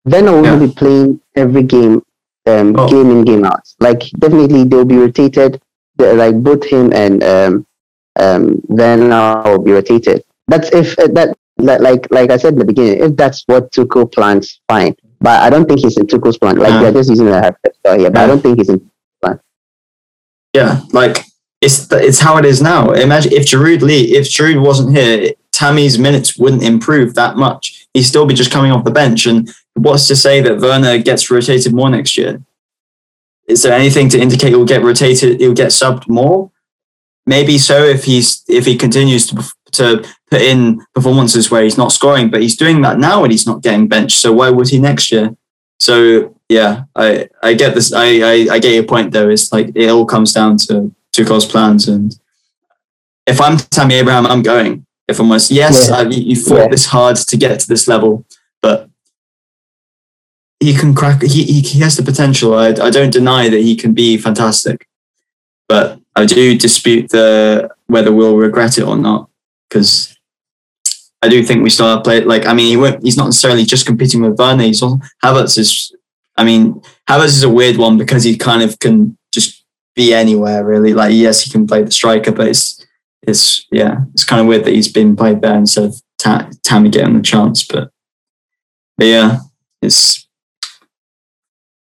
[0.04, 0.58] then I will Yeah.
[0.58, 2.02] be playing every game,
[2.46, 2.86] um, Oh.
[2.88, 3.62] game in, game out.
[3.80, 5.62] Like definitely they'll be rotated.
[5.98, 7.66] Like both him and um,
[8.20, 10.22] um, Werner will be rotated.
[10.46, 13.00] That's if uh, that like like like I said in the beginning.
[13.02, 14.94] If that's what Tuchel plans, fine.
[15.20, 16.56] But I don't think he's in Tuchel's plan.
[16.58, 16.82] Like Yeah.
[16.82, 18.78] they're just using a hyper here, but I don't think he's in.
[19.22, 19.40] plan.
[20.54, 21.24] Yeah, like
[21.60, 22.92] it's it's how it is now.
[22.92, 27.86] Imagine if Giroud Lee, if Giroud wasn't here, Tammy's minutes wouldn't improve that much.
[27.94, 29.26] He'd still be just coming off the bench.
[29.26, 32.42] And what's to say that Werner gets rotated more next year?
[33.48, 35.40] Is there anything to indicate he'll get rotated?
[35.40, 36.52] He'll get subbed more?
[37.26, 39.42] Maybe so if he's if he continues to
[39.72, 43.46] to put in performances where he's not scoring, but he's doing that now and he's
[43.46, 44.20] not getting benched.
[44.20, 45.36] So why would he next year?
[45.80, 47.92] So yeah, I I get this.
[47.92, 49.28] I I, I get your point though.
[49.28, 52.18] It's like it all comes down to Tuchel's plans, and
[53.26, 54.86] if I'm Tammy Abraham, I'm going.
[55.08, 55.96] If I'm honest, yes, Yeah.
[55.96, 56.68] I, you fought Yeah.
[56.68, 58.24] this hard to get to this level,
[58.62, 58.88] but
[60.60, 61.22] he can crack.
[61.22, 62.54] He he, he has the potential.
[62.54, 64.86] I I don't deny that he can be fantastic,
[65.68, 69.28] but I do dispute the whether we'll regret it or not
[69.68, 70.14] because.
[71.20, 73.64] I do think we still have played like I mean he won't, he's not necessarily
[73.64, 74.62] just competing with Werner.
[74.62, 75.92] He's also Havertz is
[76.36, 79.17] I mean Havertz is a weird one because he kind of can
[79.98, 80.94] be anywhere really.
[80.94, 82.86] Like yes, he can play the striker, but it's
[83.22, 86.88] it's yeah, it's kind of weird that he's been played there instead of Ta- Tammy
[86.88, 87.64] getting the chance.
[87.64, 87.90] But,
[88.96, 89.38] but yeah,
[89.82, 90.26] it's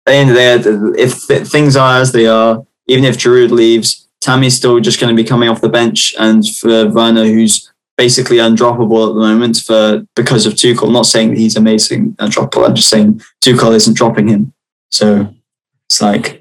[0.06, 3.18] at the end of the day, if th- things are as they are, even if
[3.18, 7.26] Giroud leaves, Tammy's still just going to be coming off the bench, and for Werner,
[7.26, 10.88] who's basically undroppable at the moment for because of Tuchel.
[10.88, 12.68] I'm not saying that he's amazing undroppable.
[12.68, 14.54] I'm just saying Tuchel isn't dropping him.
[14.92, 15.34] So
[15.90, 16.41] it's like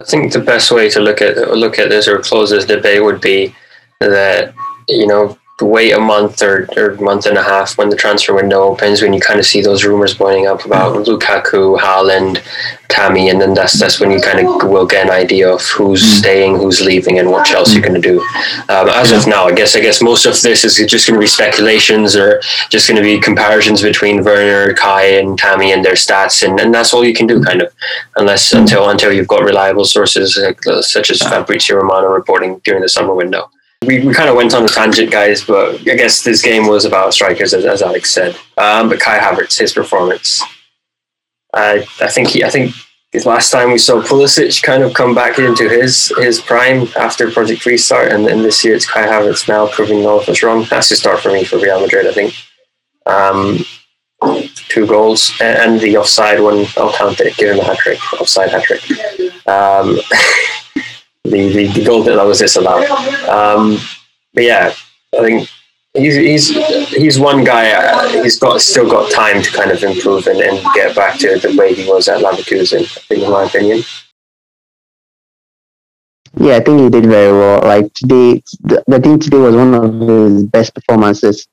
[0.00, 3.02] I think the best way to look at look at this or close this debate
[3.02, 3.54] would be
[4.00, 4.54] that
[4.88, 8.62] you know wait a month or, or month and a half when the transfer window
[8.62, 12.40] opens when you kind of see those rumors boiling up about Lukaku, Haaland,
[12.88, 16.02] Tammy, and then that's that's when you kind of will get an idea of who's
[16.02, 16.18] Mm.
[16.18, 18.20] staying, who's leaving, and what Chelsea are going to do.
[18.68, 21.20] Um, as of now, I guess I guess most of this is just going to
[21.20, 22.40] be speculations or
[22.70, 26.72] just going to be comparisons between Werner, Kai, and Tammy and their stats, and, and
[26.72, 27.72] that's all you can do, kind of,
[28.16, 28.60] unless Mm.
[28.60, 33.12] until until you've got reliable sources uh, such as Fabrizio Romano reporting during the summer
[33.14, 33.50] window.
[33.86, 36.84] We, we kind of went on a tangent, guys, but I guess this game was
[36.84, 38.36] about strikers, as, as Alex said.
[38.56, 40.42] Um, but Kai Havertz, his performance,
[41.54, 42.74] I I think he I think
[43.24, 47.64] last time we saw Pulisic kind of come back into his his prime after Project
[47.64, 50.66] Restart, and this year it's Kai Havertz now proving all of us wrong.
[50.68, 52.34] That's the start for me for Real Madrid, I think.
[53.06, 53.64] Um,
[54.68, 56.66] two goals and, and the offside one.
[56.76, 57.36] I'll count it.
[57.36, 57.98] Give him a hat trick.
[58.20, 58.82] Offside hat trick.
[59.46, 59.98] Um,
[61.28, 62.84] the, the the goal that was disallowed.
[63.28, 63.78] Um,
[64.34, 64.72] but yeah,
[65.16, 65.48] I think
[65.94, 67.70] he's he's he's one guy.
[67.70, 71.38] Uh, he's got still got time to kind of improve and, and get back to
[71.38, 72.82] the way he was at Leverkusen.
[72.82, 73.82] I think, in my opinion.
[76.36, 77.60] Yeah, I think he did very well.
[77.62, 81.48] Like today, the, I think today was one of his best performances.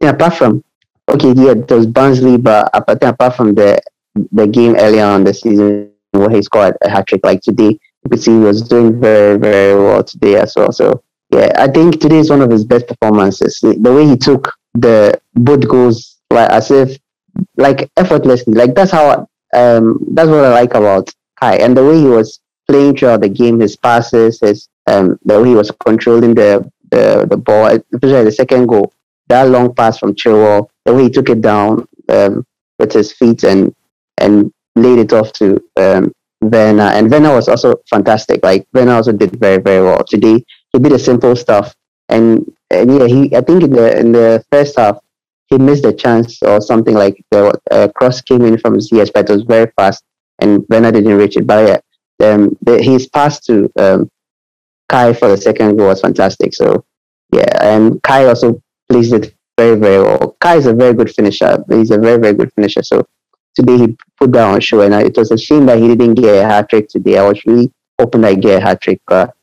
[0.00, 0.64] Yeah, apart from
[1.08, 3.80] okay, yeah, there was Barnsley, but think apart from the
[4.32, 7.78] the game earlier on the season where he scored a hat trick, like today,
[8.16, 10.72] see he was doing very very well today as well.
[10.72, 13.58] So yeah, I think today is one of his best performances.
[13.60, 16.98] The way he took the both goals like as if
[17.56, 21.98] like effortlessly, like that's how um that's what I like about Kai and the way
[21.98, 26.34] he was playing throughout the game, his passes, his um, the way he was controlling
[26.34, 28.92] the the, the ball, especially the second goal,
[29.28, 32.44] that long pass from Chilwell, the way he took it down um,
[32.78, 33.74] with his feet and
[34.18, 38.42] and laid it off to um, Werner, and Werner was also fantastic.
[38.42, 40.44] Like Werner also did very very well today.
[40.72, 41.74] He did the simple stuff,
[42.08, 44.98] and and yeah, he I think in the in the first half
[45.48, 49.28] he missed a chance or something like the uh, cross came in from Ziyech, but
[49.28, 50.04] it was very fast,
[50.38, 51.46] and Werner didn't reach it.
[51.46, 51.82] But
[52.20, 54.10] yeah, um, the, his pass to um,
[54.88, 56.54] Kai for the second goal was fantastic.
[56.54, 56.84] So
[57.32, 60.36] yeah, and Kai also placed it very very well.
[60.40, 61.62] Kai is a very good finisher.
[61.68, 62.82] He's a very very good finisher.
[62.82, 63.06] So
[63.54, 66.14] today he put that on show, and uh, it was a shame that he didn't
[66.14, 67.18] get a hat trick today.
[67.18, 69.34] I was really hoping I get a hat trick, but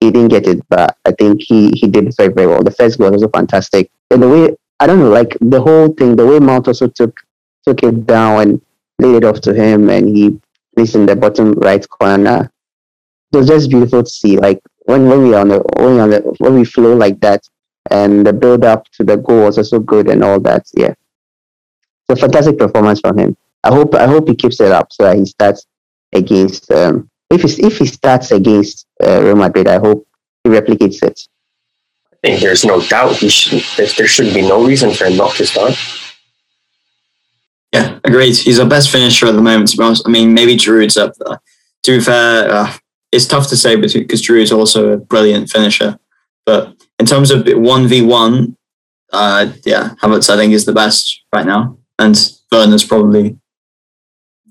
[0.00, 0.60] he didn't get it.
[0.68, 2.62] But I think he he did very very well.
[2.62, 5.88] The first goal was also fantastic, and the way I don't know, like the whole
[5.88, 7.18] thing, the way Mount also took
[7.66, 8.62] took it down and
[8.98, 10.40] laid it off to him, and he
[10.74, 12.50] placed in the bottom right corner.
[13.32, 14.36] It was just beautiful to see.
[14.36, 17.48] Like when when we on the when we on the when we flow like that,
[17.90, 20.66] and the build up to the goal was also good and all that.
[20.74, 20.94] Yeah,
[22.08, 23.36] it's a fantastic performance from him.
[23.62, 25.66] I hope I hope he keeps it up so that he starts
[26.12, 26.70] against.
[26.70, 30.06] Um, if he if he starts against uh, Real Madrid, I hope
[30.42, 31.20] he replicates it.
[32.12, 33.62] I think there's no doubt he should.
[33.76, 35.74] There, there should be no reason for him not to start.
[37.72, 38.36] Yeah, agreed.
[38.36, 39.70] He's our best finisher at the moment.
[39.70, 41.40] To be honest, I mean, maybe Giroud's up there.
[41.84, 42.72] To be fair, uh,
[43.10, 45.98] it's tough to say because Giroud's also a brilliant finisher.
[46.46, 48.56] But in terms of one v one,
[49.12, 53.38] uh, yeah, Havertz I think is the best right now, and Werner's probably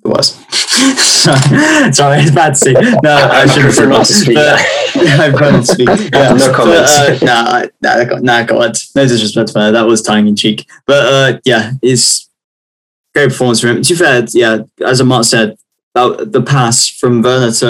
[0.03, 0.39] the worst.
[1.23, 2.73] Sorry, it's bad to say.
[2.73, 4.36] No, I should have not to speak.
[4.36, 5.88] But, I prefer not to speak.
[6.13, 6.91] Yeah, No but, comments.
[6.91, 9.71] uh, nah, nah, nah, God, no disrespect for her.
[9.71, 10.67] That was tongue in cheek.
[10.86, 12.29] But uh, yeah, it's
[13.15, 13.82] great performance from him.
[13.84, 15.56] To be fair, yeah, as Amat said,
[15.95, 17.65] that, the pass from Werner to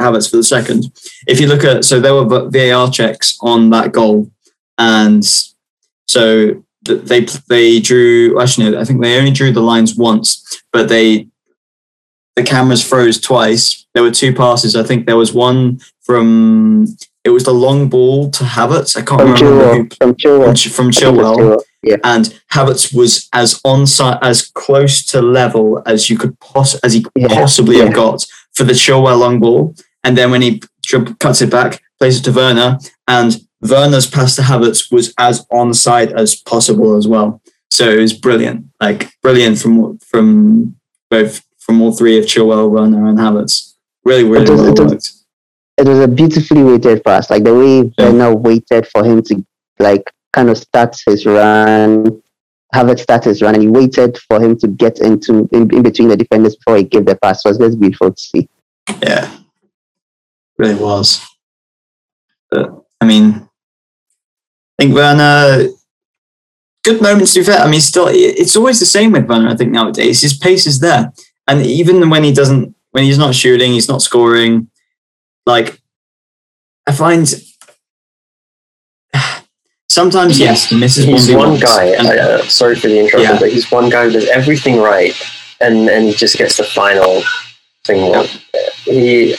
[0.00, 0.86] Havertz for the second.
[1.28, 4.30] If you look at, so there were VAR checks on that goal,
[4.78, 5.24] and
[6.08, 6.64] so
[6.96, 8.40] they they drew.
[8.40, 11.28] Actually, no, I think they only drew the lines once, but they
[12.36, 13.86] the cameras froze twice.
[13.94, 14.76] There were two passes.
[14.76, 16.86] I think there was one from
[17.24, 18.96] it was the long ball to Havertz.
[18.96, 21.36] I can't From remember who, from Chilwell, from, Ch- from I think it was Chilwell
[21.36, 21.62] Chilwell.
[21.82, 26.74] Yeah, and Havertz was as on site, as close to level as you could poss-
[26.80, 27.84] as he Yeah, possibly yeah.
[27.84, 28.24] have got
[28.54, 29.74] for the Chilwell long ball.
[30.04, 30.62] And then when he
[31.20, 35.74] cuts it back, plays it to Werner, and Werner's pass to Havertz was as on
[35.74, 37.40] side as possible as well.
[37.70, 40.76] So it was brilliant, like brilliant from from
[41.10, 43.74] both from all three of Chilwell, Werner, and Havertz.
[44.04, 45.12] Really, really It was- well it was- worked.
[45.76, 48.10] it was a beautifully weighted pass, like the way Yeah.
[48.10, 49.44] Werner waited for him to
[49.78, 52.22] like kind of start his run,
[52.72, 55.82] have it start his run, and he waited for him to get into in, in
[55.82, 57.44] between the defenders before he gave the pass.
[57.44, 58.48] It was just beautiful to see.
[59.02, 59.30] Yeah,
[60.58, 61.20] really was.
[62.50, 63.47] But, I mean,
[64.78, 65.68] I think Werner,
[66.84, 67.58] good moments to be fair.
[67.58, 69.48] I mean, still, it's always the same with Werner.
[69.48, 71.12] I think nowadays his pace is there,
[71.48, 74.70] and even when he doesn't, when he's not shooting, he's not scoring.
[75.46, 75.80] Like,
[76.86, 77.28] I find
[79.88, 81.84] sometimes yes, he misses He's 1v1s, one guy.
[81.86, 83.38] and- uh, sorry for the interruption, Yeah.
[83.40, 85.14] but he's one guy who does everything right,
[85.60, 87.22] and and he just gets the final
[87.84, 88.12] thing.
[88.12, 88.26] wrong.
[88.84, 89.34] He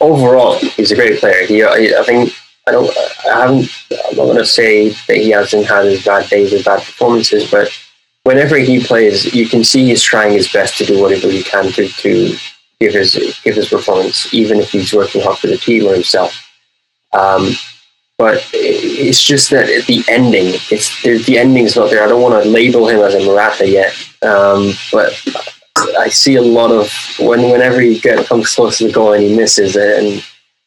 [0.00, 1.46] overall, he's a great player.
[1.46, 2.32] He, I think,
[2.66, 2.96] I don't,
[3.26, 3.70] I haven't.
[3.90, 7.50] I'm not going to say that he hasn't had his bad days or bad performances,
[7.50, 7.68] but
[8.22, 11.72] whenever he plays, you can see he's trying his best to do whatever he can
[11.72, 12.36] to to
[12.80, 16.48] give his give his performance, even if he's working hard for the team or himself.
[17.12, 17.52] Um,
[18.18, 22.04] but it's just that at the ending, it's the, the ending's not there.
[22.04, 25.20] I don't want to label him as a Morata yet, um, but
[25.98, 29.22] I see a lot of when whenever he get, comes close to the goal and
[29.24, 30.24] he misses it, and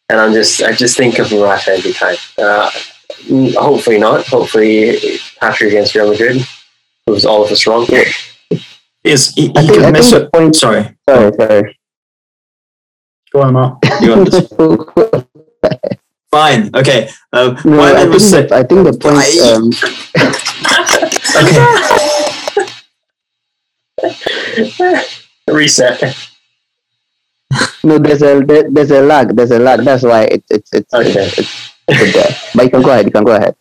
[0.09, 2.17] and I'm just I just think of Morata every time.
[2.37, 2.69] Uh,
[3.57, 4.27] hopefully not.
[4.27, 4.97] Hopefully,
[5.41, 6.45] after against Real Madrid
[7.05, 7.85] proves all of us wrong.
[9.03, 10.31] Is he, he I think, I miss think it.
[10.31, 10.55] the point.
[10.55, 11.77] Sorry, Sorry, sorry.
[13.31, 13.77] go on, Mark.
[14.01, 14.47] You got this.
[16.31, 16.69] Fine.
[16.75, 17.07] Okay.
[17.31, 19.17] Um, no, what I I think, the, I think the point.
[19.17, 19.71] I- Um,
[24.65, 25.01] okay.
[25.47, 26.01] Reset.
[27.83, 29.35] No, there's a there, there's a lag.
[29.35, 29.81] There's a lag.
[29.81, 31.09] That's why it, it's it's Okay.
[31.09, 32.51] it's, it's, it's there.
[32.55, 33.05] But you can go ahead.
[33.05, 33.55] You can go ahead.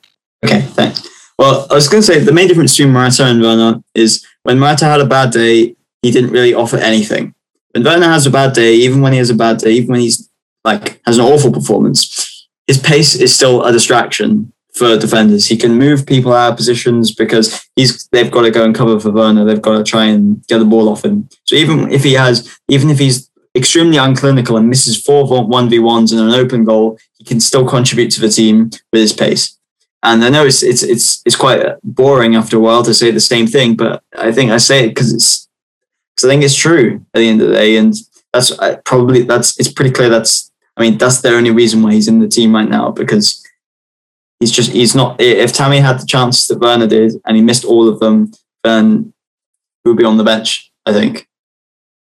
[0.44, 1.09] Okay, thanks.
[1.38, 4.59] Well, I was going to say the main difference between Morata and Werner is when
[4.59, 7.35] Morata had a bad day, he didn't really offer anything.
[7.72, 10.00] When Werner has a bad day, even when he has a bad day, even when
[10.00, 10.30] he's
[10.64, 15.46] like has an awful performance, his pace is still a distraction for defenders.
[15.46, 18.98] He can move people out of positions because he's they've got to go and cover
[19.00, 19.44] for Werner.
[19.44, 21.28] They've got to try and get the ball off him.
[21.44, 25.78] So even if he has, even if he's extremely unclinical and misses four one v
[25.78, 29.58] ones and an open goal, he can still contribute to the team with his pace.
[30.02, 33.20] And I know it's it's it's it's quite boring after a while to say the
[33.20, 35.48] same thing, but I think I say it because it's
[36.14, 37.94] because I think it's true at the end of the day, and
[38.32, 38.52] that's
[38.84, 42.18] probably that's it's pretty clear that's I mean that's the only reason why he's in
[42.18, 43.42] the team right now because
[44.40, 47.64] he's just he's not if Tammy had the chance that Werner did and he missed
[47.64, 48.32] all of them,
[48.62, 49.14] then
[49.82, 50.70] he would be on the bench.
[50.84, 51.28] I think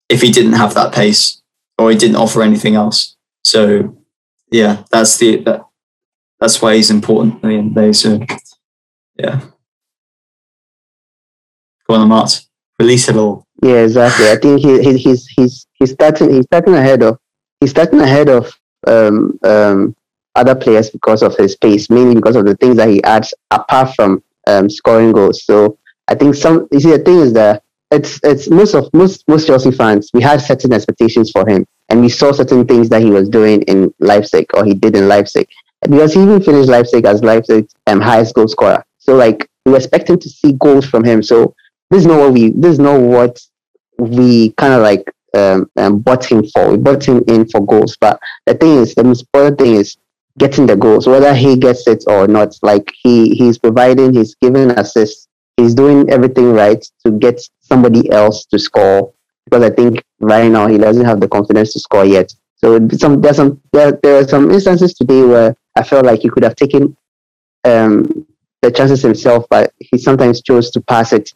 [0.09, 1.40] if he didn't have that pace
[1.81, 3.15] or he didn't offer anything else.
[3.43, 3.97] So
[4.51, 5.65] yeah, that's the that,
[6.39, 7.93] that's why he's important at the end of the day.
[7.93, 8.19] So
[9.17, 9.41] yeah.
[11.87, 12.41] Go on, Mart.
[12.79, 13.45] Release it all.
[13.61, 14.29] Yeah, exactly.
[14.29, 17.19] I think he, he he's he's he's starting he's starting ahead of
[17.59, 18.51] he's starting ahead of
[18.87, 19.95] um um
[20.35, 23.93] other players because of his pace, mainly because of the things that he adds apart
[23.95, 25.43] from um scoring goals.
[25.45, 25.77] So
[26.07, 29.47] I think some you see the thing is that it's it's most of most most
[29.47, 33.09] Chelsea fans we had certain expectations for him and we saw certain things that he
[33.09, 35.47] was doing in Leipzig or he did in Leipzig
[35.81, 38.83] because he even finished Leipzig as Leipzig's um, highest goal scorer.
[38.99, 41.21] So like we were expecting to see goals from him.
[41.21, 41.55] So
[41.89, 43.39] this is not what we this is not what
[43.97, 46.71] we kind of like um, um, bought him for.
[46.71, 49.97] We bought him in for goals, but the thing is, the most important thing is
[50.37, 52.55] getting the goals, whether he gets it or not.
[52.61, 55.27] Like he he's providing, he's giving assists,
[55.61, 59.13] he's doing everything right to get somebody else to score.
[59.45, 62.33] Because I think right now he doesn't have the confidence to score yet.
[62.57, 66.29] So some there's some there, there are some instances today where I felt like he
[66.29, 66.95] could have taken
[67.63, 68.27] um,
[68.61, 71.31] the chances himself, but he sometimes chose to pass it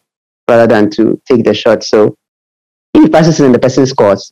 [0.48, 1.84] rather than to take the shot.
[1.84, 2.16] So
[2.94, 4.32] if he passes it and the person scores,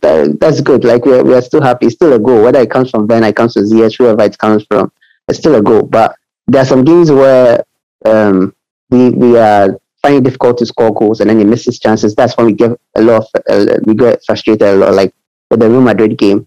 [0.00, 0.84] that, that's good.
[0.84, 1.86] Like we're, we're still happy.
[1.86, 2.42] It's still a goal.
[2.42, 4.90] Whether it comes from Ben, it comes from Ziyech, whoever it comes from,
[5.28, 5.82] it's still a goal.
[5.82, 6.16] But
[6.46, 7.64] there are some games where
[8.06, 8.54] um,
[8.92, 12.14] we we are finding it difficult to score goals and then he misses chances.
[12.14, 14.94] That's when we get a lot of, uh, we get frustrated a lot.
[14.94, 15.14] Like
[15.50, 16.46] with the Real Madrid game,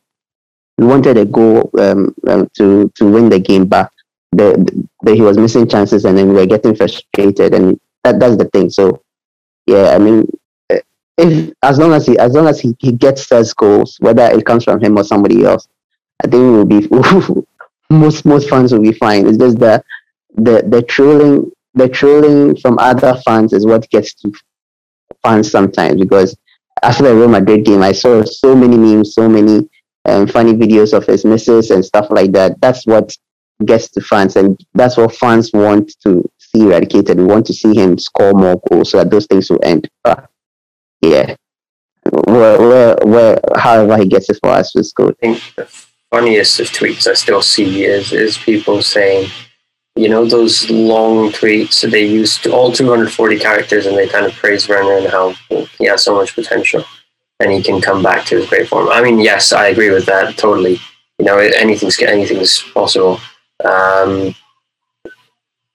[0.78, 3.92] we wanted a goal um, um, to to win the game, but
[4.32, 8.38] the, the, he was missing chances and then we were getting frustrated and that that's
[8.38, 8.70] the thing.
[8.70, 9.02] So
[9.66, 10.28] yeah, I mean
[11.18, 14.46] if as long as he as long as he, he gets those goals, whether it
[14.46, 15.68] comes from him or somebody else,
[16.24, 16.88] I think we'll be
[17.90, 19.28] most most fans will be fine.
[19.28, 19.84] It's just the
[20.36, 24.32] the the trolling the trolling from other fans is what gets to
[25.24, 26.36] fans sometimes because
[26.84, 29.70] after the Real Madrid game, I saw so many memes, so many
[30.06, 32.60] um, funny videos of his misses and stuff like that.
[32.62, 33.16] That's what
[33.66, 37.18] gets to fans, and that's what fans want to see eradicated.
[37.18, 39.90] We want to see him score more goals so that those things will end.
[41.02, 41.36] Yeah,
[42.12, 45.16] where, where, where, however he gets it for us was good.
[45.24, 45.66] I think the
[46.12, 49.30] funniest of tweets I still see is is people saying,
[49.96, 54.34] you know, those long tweets that they used all 240 characters and they kind of
[54.34, 55.32] praise Werner and how
[55.78, 56.84] he has so much potential
[57.40, 58.90] and he can come back to his great form.
[58.90, 60.80] I mean, yes, I agree with that totally.
[61.20, 63.20] You know, anything's anything's possible.
[63.64, 64.36] Um,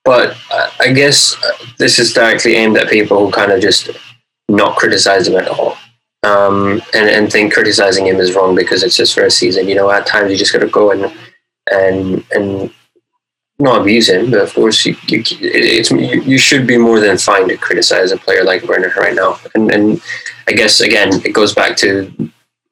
[0.04, 0.36] but
[0.80, 1.36] I guess
[1.78, 3.90] this is directly aimed at people who kind of just
[4.48, 5.76] not criticize him at all.
[6.22, 9.68] Um, and, and think criticizing him is wrong because it's just for a season.
[9.68, 11.10] You know, at times you just got to go and
[11.70, 12.70] and and
[13.60, 17.48] not abuse him, but of course you, you it's you, should be more than fine
[17.48, 19.38] to criticize a player like Werner right now.
[19.54, 20.02] And and
[20.48, 22.12] I guess again it goes back to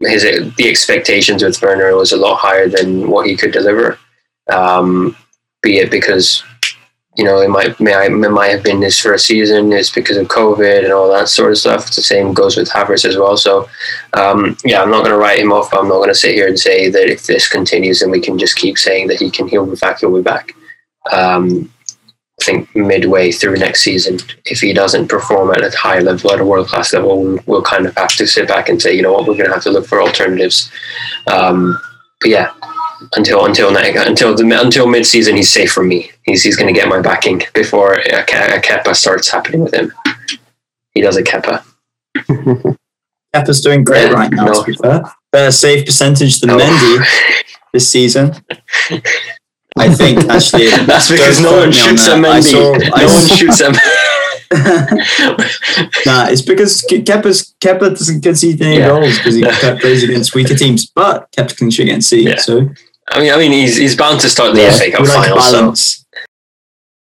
[0.01, 3.99] his the expectations with Werner was a lot higher than what he could deliver.
[4.51, 5.17] Um,
[5.63, 6.43] be it because
[7.19, 9.73] you know, it might may it might have been this for a season.
[9.73, 11.87] It's because of COVID and all that sort of stuff.
[11.93, 13.37] The same goes with Havertz as well.
[13.37, 13.69] So,
[14.13, 15.75] um, yeah, I'm not going to write him off.
[15.75, 18.39] I'm not going to sit here and say that if this continues, then we can
[18.39, 19.49] just keep saying that he can.
[19.49, 19.99] He'll be back.
[19.99, 20.55] He'll be back.
[21.13, 21.73] Um,
[22.41, 26.41] I think midway through next season, if he doesn't perform at a high level, at
[26.41, 29.03] a world class level, we'll, we'll, kind of have to sit back and say, you
[29.03, 30.71] know what, we're going to have to look for alternatives.
[31.27, 31.81] Um,
[32.21, 32.53] but yeah,
[33.15, 35.37] until until until the, until mid season.
[35.37, 36.11] He's safe from me.
[36.25, 39.93] He's he's going to get my backing before a, a Kepa starts happening with him.
[40.93, 41.65] He does a Kepa.
[43.35, 44.47] Kepa's doing great yeah, right now.
[44.47, 44.65] No.
[44.65, 46.59] To be fair, better save percentage than oh.
[46.59, 48.35] Mendy this season.
[49.79, 52.53] I think actually that's because no one shoots at Mendy.
[52.53, 53.77] Saw, no one shoots at.
[56.07, 58.89] nah, it's because Kepa's Kepa doesn't concede any yeah.
[58.89, 59.43] goals because he
[59.81, 62.25] plays against weaker teams, but kept clean sheet against C.
[62.25, 62.37] Yeah.
[62.37, 62.71] So
[63.11, 65.37] I mean, I mean, he's he's bound to start the yeah, FA Cup final.
[65.37, 66.07] Balance.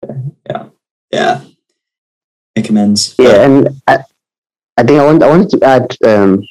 [0.03, 0.33] So.
[0.49, 0.65] Yeah,
[1.11, 1.41] yeah.
[2.55, 3.15] Make amends.
[3.17, 3.99] Yeah, and I,
[4.75, 6.43] I think I want I wanted to add um,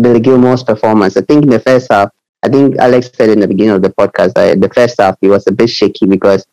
[0.00, 1.16] Billy Gilmour's performance.
[1.16, 2.10] I think in the first half,
[2.42, 5.28] I think Alex said in the beginning of the podcast that the first half he
[5.28, 6.46] was a bit shaky because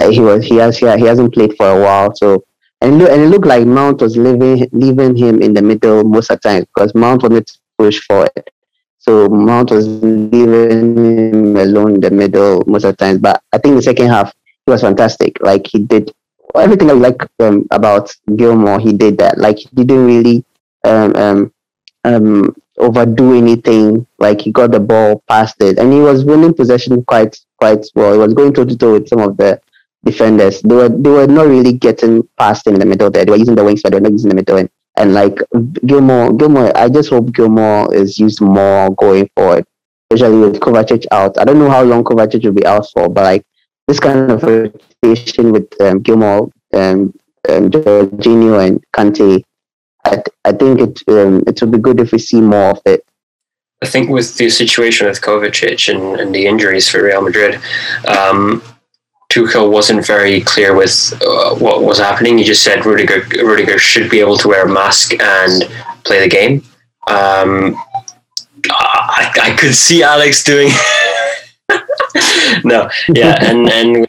[0.00, 2.14] uh, he was he has he, he hasn't played for a while.
[2.14, 2.44] So
[2.80, 6.30] and look, and it looked like Mount was leaving leaving him in the middle most
[6.30, 8.50] of the time because Mount wanted to push forward.
[8.98, 13.18] So Mount was leaving him alone in the middle most of the times.
[13.18, 14.32] But I think the second half
[14.66, 15.38] he was fantastic.
[15.40, 16.12] Like he did
[16.54, 18.80] everything I like um, about Gilmour.
[18.80, 19.38] He did that.
[19.38, 20.44] Like he didn't really
[20.84, 21.52] um, um,
[22.04, 24.06] um, overdo anything.
[24.18, 28.12] Like he got the ball past it, and he was winning possession quite quite well.
[28.12, 29.60] He was going toe to toe with some of the
[30.04, 30.60] defenders.
[30.62, 33.24] They were they were not really getting past him in the middle there.
[33.24, 34.58] They were using the wings, but they were not using the middle.
[34.58, 35.36] And and like
[35.86, 39.64] Gilmour, Gilmour, I just hope Gilmour is used more going forward,
[40.10, 41.38] especially with Kovacic out.
[41.38, 43.44] I don't know how long Kovacic will be out for, but like
[43.88, 47.12] this kind of rotation with um, Gilmour and
[47.48, 49.42] um, Jorginho and Kante,
[50.04, 53.04] I, I think it um, it would be good if we see more of it.
[53.82, 57.60] I think with the situation with Kovacic and, and the injuries for Real Madrid,
[58.08, 58.62] um,
[59.30, 62.38] Tuchel wasn't very clear with uh, what was happening.
[62.38, 65.64] He just said Rudiger Rudiger should be able to wear a mask and
[66.04, 66.62] play the game.
[67.08, 67.76] Um,
[68.70, 70.70] I, I could see Alex doing.
[72.64, 74.06] no, yeah, and and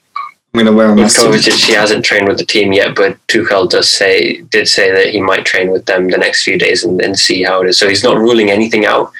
[0.55, 1.07] going to wear a With.
[1.07, 5.11] Kovacic, he hasn't trained with the team yet, but Tuchel does say did say that
[5.13, 7.77] he might train with them the next few days and, and see how it is.
[7.77, 9.11] So he's not ruling anything out.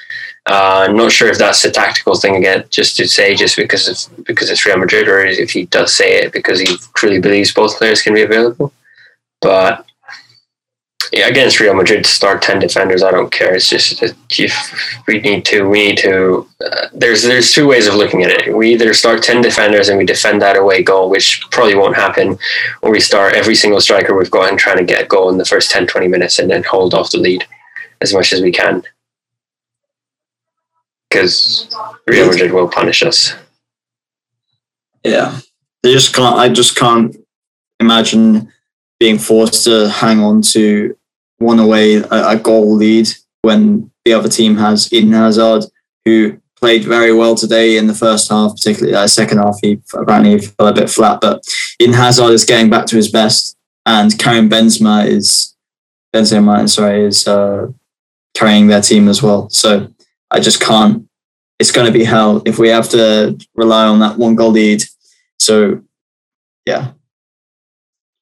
[0.48, 3.88] Uh, I'm not sure if that's a tactical thing again, just to say just because
[3.88, 7.52] it's because it's Real Madrid, or if he does say it because he truly believes
[7.52, 8.72] both players can be available.
[9.40, 9.84] But
[11.12, 13.54] yeah, against Real Madrid start ten defenders, I don't care.
[13.54, 15.68] It's just if we need to.
[15.68, 16.48] We need to.
[16.64, 18.56] Uh, there's there's two ways of looking at it.
[18.56, 22.38] We either start ten defenders and we defend that away goal, which probably won't happen,
[22.82, 25.44] or we start every single striker we've got and trying to get goal in the
[25.44, 27.44] first 10, 20 minutes and then hold off the lead
[28.00, 28.82] as much as we can.
[31.08, 31.74] Because
[32.06, 33.34] Real Madrid will punish us.
[35.04, 35.38] Yeah,
[35.82, 36.36] they just can't.
[36.36, 37.16] I just can't
[37.78, 38.52] imagine
[38.98, 40.95] being forced to hang on to
[41.38, 43.08] one away a, a goal lead
[43.42, 45.64] when the other team has Eden Hazard,
[46.04, 49.58] who played very well today in the first half, particularly uh, second half.
[49.62, 51.42] He apparently fell a bit flat, but
[51.78, 55.54] Eden Hazard is getting back to his best, and Karim Benzema is
[56.14, 57.66] Benzema, sorry, is uh,
[58.34, 59.50] carrying their team as well.
[59.50, 59.92] So
[60.30, 61.08] I just can't.
[61.58, 64.82] It's going to be hell if we have to rely on that one goal lead.
[65.38, 65.82] So,
[66.66, 66.92] yeah,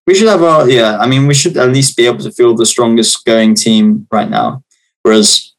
[0.07, 0.99] we should have our yeah.
[0.99, 4.29] I mean, we should at least be able to field the strongest going team right
[4.29, 4.63] now.
[5.03, 5.55] Whereas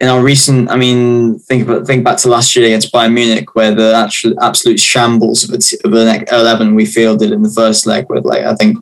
[0.00, 3.54] in our recent, I mean, think about think back to last year against Bayern Munich,
[3.54, 7.50] where the actual absolute shambles of, a t- of an eleven we fielded in the
[7.50, 8.78] first leg with like I think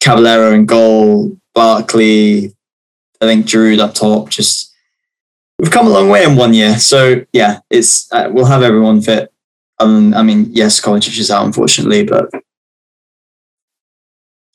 [0.00, 2.54] Caballero in goal, Barkley,
[3.20, 4.30] I think Giroud up top.
[4.30, 4.72] Just
[5.58, 6.76] we've come a long way in one year.
[6.78, 9.32] So yeah, it's uh, we'll have everyone fit.
[9.78, 12.30] Um, I mean, yes, Kovacic is out unfortunately, but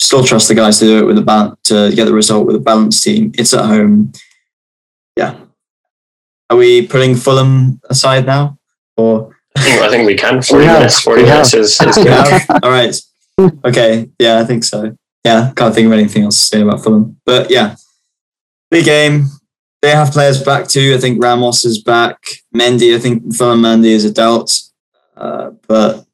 [0.08, 2.56] still trust the guys to do it with a balance to get the result with
[2.56, 3.30] a balanced team.
[3.38, 4.14] It's at home.
[5.18, 5.36] Yeah.
[6.50, 8.58] Are we putting Fulham aside now,
[8.96, 10.42] or I think, I think we can.
[10.42, 10.78] 40 have.
[10.80, 11.00] minutes.
[11.02, 12.08] 40 We minutes is, is good.
[12.08, 12.50] have?
[12.64, 12.96] all right?
[13.66, 14.96] Okay, yeah, I think so.
[15.26, 17.76] Yeah, can't think of anything else to say about Fulham, but yeah,
[18.72, 19.26] big game.
[19.82, 20.94] They have players back too.
[20.96, 22.18] I think Ramos is back.
[22.56, 24.58] Mendy, I think Fulham Mendy is a doubt,
[25.18, 26.06] uh, but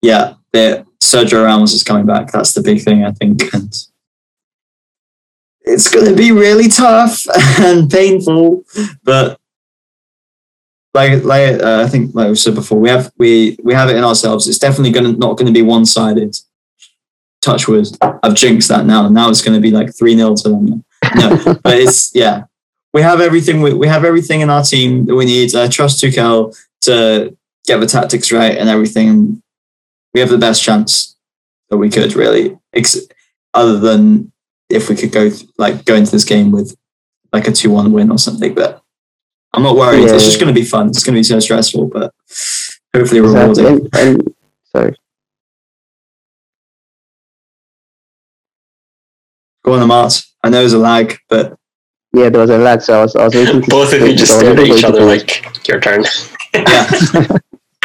[0.00, 2.32] yeah, they're- Sergio Ramos is coming back.
[2.32, 3.70] That's the big thing, I think, and
[5.60, 7.26] it's going to be really tough
[7.60, 8.64] and painful.
[9.02, 9.38] But
[10.94, 13.96] like, like uh, I think, like we said before, we have we we have it
[13.96, 14.48] in ourselves.
[14.48, 16.36] It's definitely going to not going to be one sided.
[17.42, 17.86] Touch wood.
[18.00, 19.08] I've jinxed that now.
[19.08, 20.84] Now it's going to be like three 0 to them.
[21.16, 22.44] No, but it's yeah.
[22.94, 23.60] We have everything.
[23.60, 25.54] We, we have everything in our team that we need.
[25.54, 27.36] I trust Tuchel to
[27.66, 29.42] get the tactics right and everything.
[30.14, 31.16] We have the best chance
[31.70, 33.06] that we could really, ex-
[33.52, 34.32] other than
[34.70, 36.74] if we could go like go into this game with
[37.32, 38.54] like a two one win or something.
[38.54, 38.80] But
[39.52, 40.04] I'm not worried.
[40.04, 40.88] It's just going to be fun.
[40.88, 42.14] It's going to be so stressful, but
[42.94, 43.64] hopefully Exactly.
[43.64, 43.88] rewarding.
[43.92, 44.34] And, and
[44.72, 44.96] sorry.
[49.64, 50.22] Go on the Mart.
[50.42, 51.56] I know there's a lag, but
[52.12, 53.62] Yeah, there was a lag, so I was, I was waiting.
[53.62, 56.04] Both of you just I stared at each other like, your turn.
[56.54, 56.90] yeah.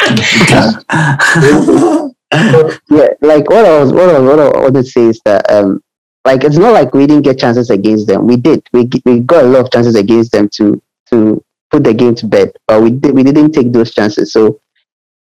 [2.90, 5.82] yeah, like what I was, what I, what I wanted to say is that, um,
[6.24, 8.26] like it's not like we didn't get chances against them.
[8.26, 8.62] We did.
[8.72, 12.26] We we got a lot of chances against them to to put the game to
[12.26, 14.32] bed, but we did, we didn't take those chances.
[14.32, 14.60] So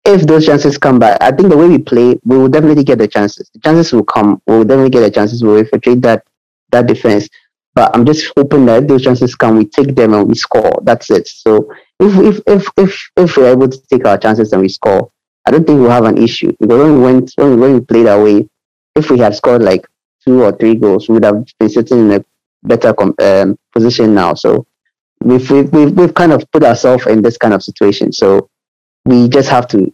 [0.04, 2.98] if those chances come back, I think the way we play, we will definitely get
[2.98, 3.50] the chances.
[3.52, 4.40] The chances will come.
[4.46, 5.42] We will definitely get the chances.
[5.42, 6.24] We will infiltrate that
[6.70, 7.28] that defense.
[7.74, 10.80] But I'm just hoping that those chances come, we take them and we score.
[10.82, 11.28] That's it.
[11.28, 15.10] So if if if if, if we're able to take our chances and we score,
[15.48, 18.46] I don't think we'll have an issue because when we went when we, played away,
[18.94, 19.86] if we had scored like
[20.26, 22.24] two or three goals, we would have been sitting in a
[22.62, 24.34] better um, position now.
[24.34, 24.66] So
[25.22, 28.12] we've, we've we've we've kind of put ourselves in this kind of situation.
[28.12, 28.50] So
[29.06, 29.90] we just have to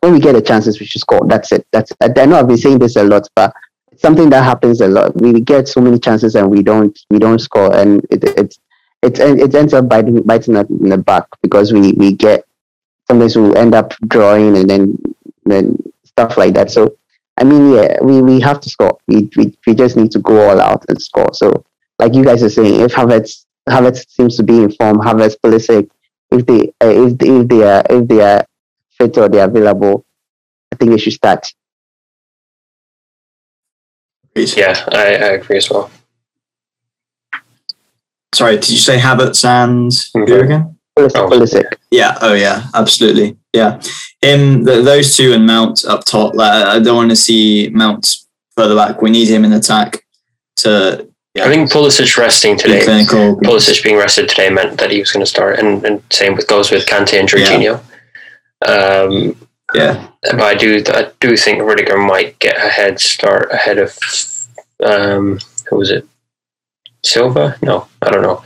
[0.00, 1.26] when we get the chances, we should score.
[1.26, 1.66] That's it.
[1.72, 3.54] That's I know I've been saying this a lot, but
[3.90, 5.18] it's something that happens a lot.
[5.18, 8.58] We get so many chances and we don't we don't score, and it it
[9.02, 12.44] it, it ends up biting biting us in the back because we we get
[13.10, 14.96] sometimes we end up drawing and then
[15.44, 16.70] then stuff like that.
[16.70, 16.96] So
[17.36, 18.98] I mean, yeah, we, we have to score.
[19.08, 21.32] We, we we just need to go all out and score.
[21.34, 21.64] So
[21.98, 25.90] like you guys are saying, if Havertz Havertz seems to be in form, Havertz Pulisic,
[26.30, 28.44] if they uh, if they, if they are if they are
[28.96, 30.04] fit or they're available,
[30.72, 31.46] I think they should start.
[34.36, 35.90] Yeah, I, I agree as well.
[38.32, 40.79] Sorry, did you say Havertz and who again?
[40.98, 41.28] Pulisic, Oh.
[41.28, 41.64] Pulisic.
[41.90, 42.18] Yeah.
[42.20, 42.64] Oh, yeah.
[42.74, 43.36] Absolutely.
[43.52, 43.80] Yeah.
[44.22, 46.34] Him, th- those two, and Mount up top.
[46.34, 48.16] Like, I don't want to see Mount
[48.56, 49.00] further back.
[49.02, 50.04] We need him in attack
[50.56, 51.06] to.
[51.34, 52.82] Yeah, I think Pulisic resting today.
[52.84, 53.36] clinical.
[53.36, 56.48] Pulisic being rested today meant that he was going to start, and, and same with
[56.48, 57.80] goes with Kante and Jorginho.
[58.66, 59.36] Um,
[59.74, 60.08] Yeah.
[60.22, 63.96] But I do I do think Rudiger might get a head start ahead of
[64.84, 65.38] um,
[65.68, 66.06] who was it?
[67.02, 67.56] Silva?
[67.62, 68.42] No, I don't know.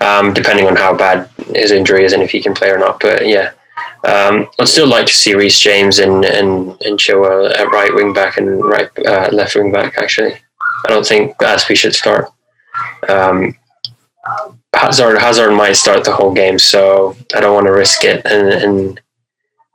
[0.00, 3.00] Um, depending on how bad his injury is and if he can play or not.
[3.00, 3.52] But yeah,
[4.04, 8.12] um, I'd still like to see Reece James and and and Chilwell at right wing
[8.12, 9.98] back and right uh, left wing back.
[9.98, 10.34] Actually,
[10.86, 12.28] I don't think Azpi should start.
[13.08, 13.54] Um,
[14.74, 18.48] Hazard Hazard might start the whole game, so I don't want to risk it and,
[18.48, 19.00] and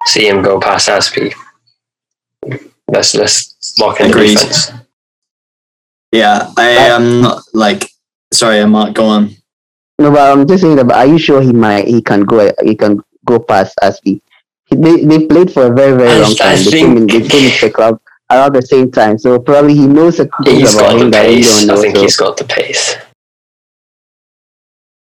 [0.06, 1.34] see him go past Azpi.
[2.88, 4.38] Let's let's lock in the Agreed.
[4.38, 4.72] defense.
[6.12, 7.90] Yeah, I am not like.
[8.34, 8.94] Sorry, uh, Mark.
[8.96, 9.36] Go on.
[10.00, 10.86] No, but I'm just saying that.
[10.88, 11.88] But are you sure he might?
[11.88, 12.52] He can go.
[12.64, 14.22] He can go past Azpi.
[14.66, 16.58] He- They they played for a very very I- long time.
[16.64, 17.08] They came in.
[17.08, 18.00] They came into the club
[18.32, 19.18] around the same time.
[19.20, 21.58] So probably he knows the things He's about got the him that we pace.
[21.60, 21.74] don't know.
[21.76, 22.96] I think so- he's got the pace.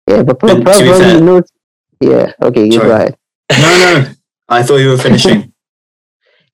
[0.08, 1.44] yeah, but To be probably, probably fair- he knows.
[2.02, 2.32] Yeah.
[2.42, 2.66] Okay.
[2.66, 2.88] You Sorry.
[2.90, 3.18] go ahead.
[3.52, 4.12] No, no.
[4.50, 5.52] I thought you were finishing.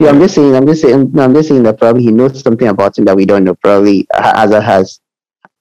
[0.01, 0.55] Yeah, I'm just saying.
[0.55, 1.11] I'm just saying.
[1.13, 3.53] No, I'm just saying that probably he knows something about him that we don't know.
[3.53, 4.99] Probably Ha- Hazard has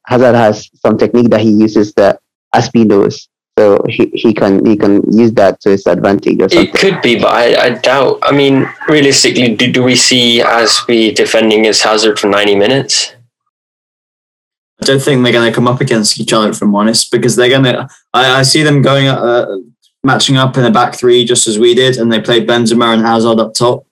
[0.07, 2.21] Hazard has some technique that he uses that
[2.55, 3.29] Azpi knows.
[3.59, 6.69] So he, he can he can use that to his advantage or something.
[6.69, 8.21] It could be, but I, I doubt.
[8.23, 13.15] I mean, realistically, do, do we see Aspie defending his Hazard for 90 minutes?
[14.83, 17.37] I don't think they're going to come up against each other, if I'm honest, because
[17.37, 17.87] they're going to.
[18.15, 19.59] I, I see them going, uh,
[20.03, 23.03] matching up in the back three just as we did, and they played Benzema and
[23.03, 23.87] Hazard up top.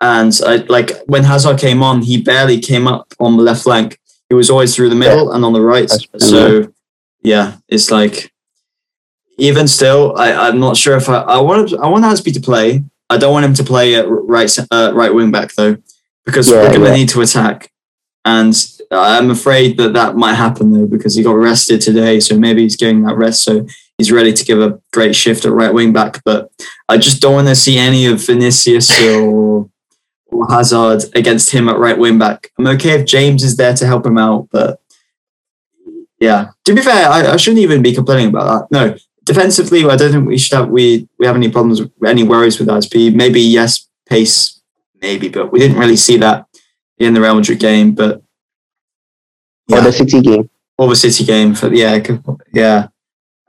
[0.00, 3.98] And I like when Hazard came on, he barely came up on the left flank.
[4.28, 5.88] He was always through the middle and on the right.
[6.18, 6.72] So,
[7.22, 8.32] yeah, it's like
[9.38, 12.84] even still, I, I'm not sure if I, I want I want Azpi to play.
[13.08, 15.76] I don't want him to play at right uh, right wing back though,
[16.24, 16.94] because Yeah, we're going to yeah.
[16.94, 17.70] need to attack.
[18.24, 18.52] And
[18.90, 22.74] I'm afraid that that might happen though because he got rested today, so maybe he's
[22.76, 23.64] getting that rest, so
[23.98, 26.20] he's ready to give a great shift at right wing back.
[26.24, 26.50] But
[26.88, 29.70] I just don't want to see any of Vinicius or,
[30.26, 32.50] or Hazard against him at right wing back.
[32.58, 34.80] I'm okay if James is there to help him out, but
[36.20, 36.50] yeah.
[36.64, 38.76] To be fair, I, I shouldn't even be complaining about that.
[38.76, 42.58] No, defensively, I don't think we should have we we have any problems, any worries
[42.58, 43.14] with Azpi.
[43.14, 44.60] Maybe yes, pace,
[45.02, 46.46] maybe, but we didn't really see that
[46.98, 47.92] in the Real Madrid game.
[47.94, 48.22] But
[49.70, 50.50] Or yeah, the City game.
[50.78, 51.98] or the City game for yeah,
[52.52, 52.88] yeah.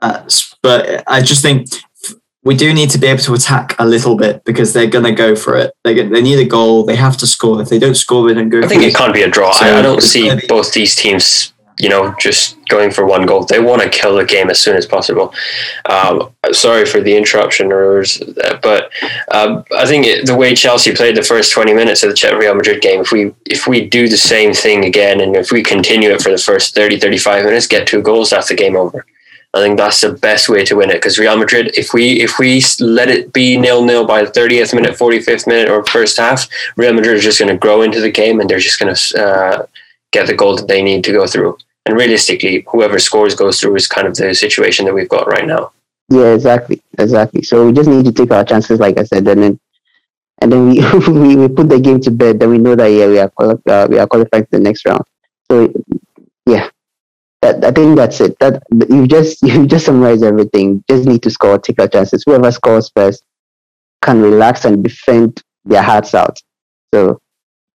[0.00, 0.28] Uh,
[0.62, 1.68] but I just think
[2.44, 5.34] we do need to be able to attack a little bit because they're gonna go
[5.34, 5.74] for it.
[5.84, 6.84] They get, they need a goal.
[6.84, 7.60] They have to score.
[7.60, 8.60] If they don't score, they don't go.
[8.60, 9.52] I think for it can't be a draw.
[9.52, 13.26] So I, I don't see be- both these teams, you know, just going for one
[13.26, 13.44] goal.
[13.44, 15.34] They want to kill the game as soon as possible.
[15.86, 18.90] Um, sorry for the interruption, but
[19.32, 22.54] um, I think it, the way Chelsea played the first twenty minutes of the Real
[22.54, 26.10] Madrid game, if we if we do the same thing again, and if we continue
[26.10, 29.04] it for the first 30, 35 minutes, get two goals, that's the game over.
[29.54, 32.38] I think that's the best way to win it because Real Madrid, if we if
[32.38, 36.18] we let it be nil nil by the thirtieth minute, forty fifth minute, or first
[36.18, 36.46] half,
[36.76, 39.24] Real Madrid is just going to grow into the game and they're just going to
[39.24, 39.66] uh,
[40.12, 41.56] get the goal that they need to go through.
[41.86, 45.46] And realistically, whoever scores goes through is kind of the situation that we've got right
[45.46, 45.72] now.
[46.10, 47.42] Yeah, exactly, exactly.
[47.42, 49.60] So we just need to take our chances, like I said, and then
[50.40, 52.40] and then we we, put the game to bed.
[52.40, 54.84] Then we know that yeah, we are quali- uh, we are qualified to the next
[54.86, 55.04] round.
[55.50, 55.72] So
[56.46, 56.68] yeah,
[57.42, 58.38] that I think that's it.
[58.40, 60.84] That you just you just summarize everything.
[60.88, 62.22] Just need to score, take our chances.
[62.26, 63.24] Whoever scores first
[64.02, 66.38] can relax and defend their hearts out.
[66.94, 67.20] So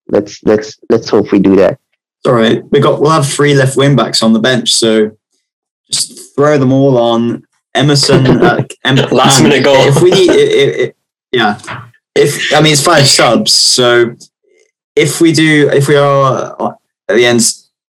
[0.09, 1.79] let's let's let's hope we do that.
[2.27, 2.63] All right.
[2.71, 5.17] We got we'll have three left wing backs on the bench, so
[5.91, 7.45] just throw them all on
[7.75, 8.27] Emerson.
[8.43, 9.77] Uh, em- Last man, minute goal.
[9.77, 10.93] If we need, i i i
[11.31, 11.87] yeah.
[12.15, 14.15] If I mean it's five subs, so
[14.95, 16.77] if we do, if we are
[17.09, 17.41] at the end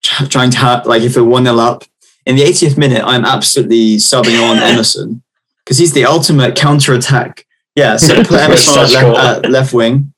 [0.04, 1.84] tr- trying to have like if we're one 0 up
[2.26, 5.24] in the 80th minute, I'm absolutely subbing on Emerson
[5.64, 7.46] because he's the ultimate counter attack.
[7.76, 10.14] Yeah, so put Emerson on left, uh, left wing.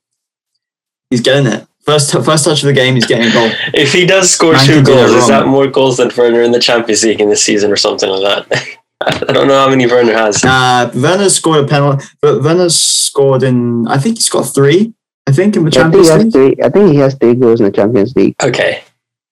[1.10, 1.66] He's getting it.
[1.84, 3.50] First, first touch of the game, he's getting a goal.
[3.74, 5.28] If he does score Man two can do it goals, is wrong.
[5.30, 8.48] that more goals than Werner in the Champions League in this season or something like
[8.48, 8.76] that?
[9.00, 10.42] I don't know how many Werner has.
[10.44, 14.94] Uh, Werner scored a penalty, but Werner scored in, I think he's got three,
[15.28, 16.32] I think, in the I think, Champions League.
[16.32, 18.34] three, I think he has three goals in the Champions League.
[18.42, 18.82] Okay,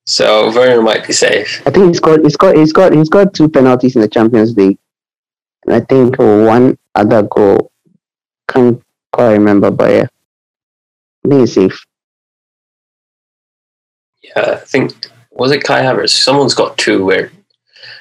[0.07, 1.63] so Werner might be safe.
[1.67, 4.57] I think he's got he's got he's got he's got two penalties in the Champions
[4.57, 4.79] League,
[5.67, 7.71] and I think one other goal.
[8.47, 8.83] Can't
[9.13, 10.07] quite remember, but yeah,
[11.25, 11.87] I think he's safe.
[14.23, 14.93] Yeah, I think
[15.31, 16.11] was it Kai Havertz?
[16.11, 17.31] Someone's got two where.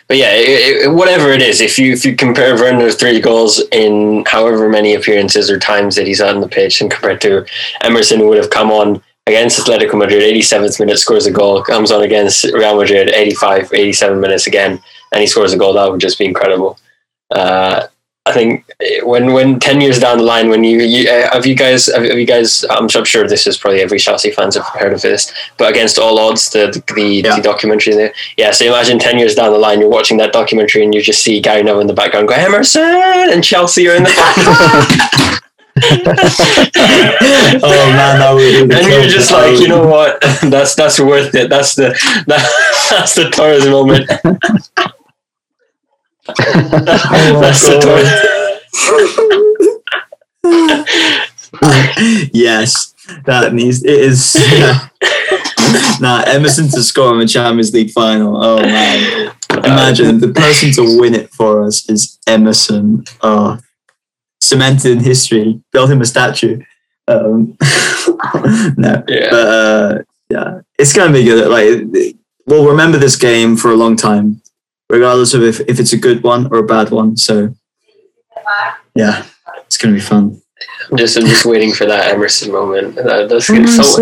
[0.10, 3.62] But yeah, it, it, whatever it is, if you if you compare Werner's three goals
[3.72, 7.46] in however many appearances or times that he's on the pitch, and compared to
[7.82, 11.92] Emerson, who would have come on against Atletico Madrid, 87th minute scores a goal, comes
[11.92, 16.02] on against Real Madrid, 85, 87 minutes again, and he scores a goal, that would
[16.02, 16.78] just be incredible.
[17.32, 17.88] Uh,
[18.26, 18.66] I think
[19.04, 22.04] when when ten years down the line, when you, you uh, have you guys have,
[22.06, 25.34] have you guys I'm, sure this is probably every Chelsea fans have heard of this,
[25.58, 27.36] but against all odds, the the, Yeah.
[27.36, 28.14] the documentary there.
[28.38, 31.22] Yeah, so imagine ten years down the line, you're watching that documentary and you just
[31.22, 35.43] see Gary Neville in the background go Emerson and Chelsea are in the back,
[37.64, 41.36] oh man, that would be and you're just like, you know what, that's that's worth
[41.36, 41.50] it.
[41.50, 41.90] That's the
[42.28, 44.10] that, that's the Torres moment.
[46.30, 47.80] Oh, that's the
[52.34, 52.94] yes,
[53.26, 54.36] that needs it is.
[54.36, 54.88] Yeah.
[56.00, 58.42] nah, Emerson to score in the Champions League final.
[58.42, 63.04] Oh man, imagine the person to win it for us is Emerson.
[63.22, 63.60] Oh,
[64.44, 65.62] cemented in history.
[65.72, 66.62] Build him a statue.
[67.08, 67.58] Um,
[68.78, 69.30] no, Yeah.
[69.32, 69.98] but uh,
[70.30, 71.50] yeah, it's gonna be good.
[71.50, 72.14] Like
[72.46, 74.42] we'll remember this game for a long time,
[74.90, 77.18] regardless of if, if it's a good one or a bad one.
[77.18, 77.54] So
[78.96, 79.26] yeah,
[79.66, 80.40] it's gonna be fun.
[80.90, 82.96] I'm just I'm just waiting for that Emerson moment.
[82.96, 83.68] That, that's good.
[83.68, 83.98] So,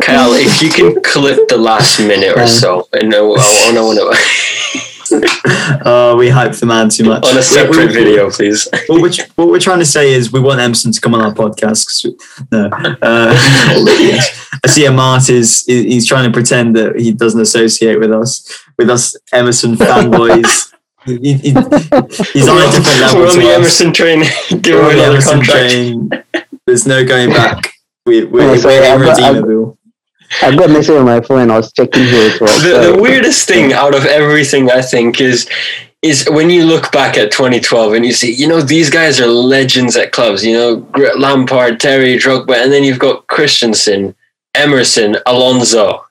[0.00, 4.10] Kyle, if you can clip the last minute or so, and no, I no, no,
[5.86, 7.26] Oh, we hype the man too much.
[7.26, 8.68] on a separate we- video, please.
[8.88, 11.32] What we're, what we're trying to say is we want Emerson to come on our
[11.32, 12.04] podcast.
[12.04, 12.16] we-
[12.52, 12.66] no,
[13.02, 13.34] uh,
[14.64, 18.46] I see Amart is he's trying to pretend that he doesn't associate with us,
[18.78, 20.72] with us Emerson fanboys.
[21.04, 21.50] He, he, he-
[22.32, 23.20] he's on a different level.
[23.20, 23.56] We're on the us.
[23.58, 24.20] Emerson train.
[24.62, 25.70] Give We're on the Emerson contract.
[25.70, 26.10] train.
[26.66, 27.72] There's no going back.
[28.06, 29.78] We, we're, Yeah, we're sorry, I've got- I've- irredeemable.
[30.42, 32.62] I got a message on my phone I was checking who it was.
[32.62, 35.48] The, so- the weirdest thing out of everything, I think, is
[36.02, 39.26] is when you look back at 2012 and you see, you know, these guys are
[39.26, 40.44] legends at clubs.
[40.44, 44.14] You know, Lampard, Terry, Drogba, and then you've got Christensen,
[44.54, 46.04] Emerson, Alonso.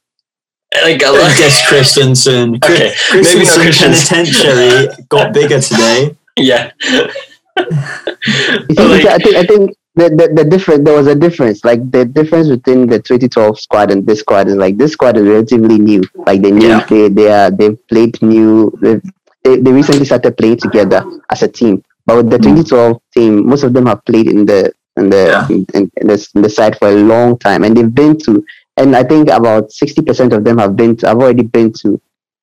[0.82, 2.56] Like, I like- Yes, Christensen.
[2.64, 4.48] Okay, maybe not Christensen Christensen.
[4.48, 6.18] Penitentiary got bigger today.
[6.38, 6.72] yeah.
[6.84, 7.08] You
[7.56, 11.64] But, see, like- I think I think the, the the difference there was a difference.
[11.64, 15.24] Like the difference between the 2012 squad and this squad is like this squad is
[15.28, 16.04] relatively new.
[16.16, 16.86] Like they new Yeah.
[16.86, 18.72] they they are they've played new.
[18.82, 19.00] They
[19.44, 21.84] they recently started playing together as a team.
[22.06, 22.44] But with the mm.
[22.44, 25.48] 2012 team, most of them have played in the in the Yeah.
[25.50, 28.44] in, in, in the, in the side for a long time, and they've been to.
[28.76, 32.02] And I think about 60% of them have been to, have already been to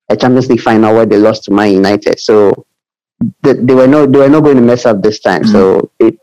[0.08, 2.20] a Champions League final where they lost to Man United.
[2.20, 2.66] So
[3.42, 5.42] they, they were no they were not going to mess up this time.
[5.42, 5.52] Mm.
[5.52, 6.16] So it,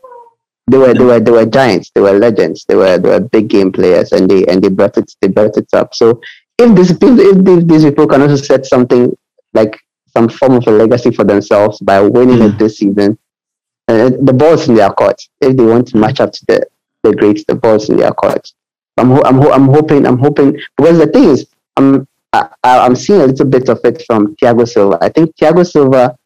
[0.68, 1.90] they were they were they were giants.
[1.94, 2.64] They were legends.
[2.68, 5.56] They were they were big game players, and they and they brought it they brought
[5.56, 5.94] it up.
[5.94, 6.20] So
[6.58, 9.16] if this if, if these, these people can also set something
[9.54, 9.78] like
[10.16, 13.18] some form of a legacy for themselves by winning it this season,
[13.88, 15.20] uh, the ball's in their court.
[15.40, 16.66] If they want to match up to the
[17.02, 18.52] the greats, the ball's in their court.
[18.96, 21.46] I'm ho- I'm ho- I'm hoping I'm hoping because the thing is
[21.76, 24.98] I'm I- I'm seeing a little bit of it from Thiago Silva.
[25.00, 26.16] I think Thiago Silva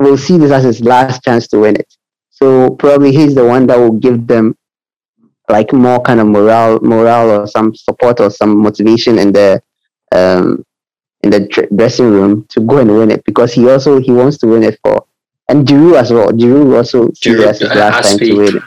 [0.00, 1.92] will see this as his last chance to win it.
[2.40, 4.56] So probably he's the one that will give them
[5.48, 9.62] like more kind of morale, morale or some support or some motivation in the
[10.14, 10.64] um
[11.22, 11.40] in the
[11.74, 14.78] dressing room to go and win it because he also he wants to win it
[14.84, 15.04] for
[15.48, 16.28] and Giroud as well.
[16.30, 18.26] Giroud also Giroud, as his last time Azpi.
[18.30, 18.62] to win it.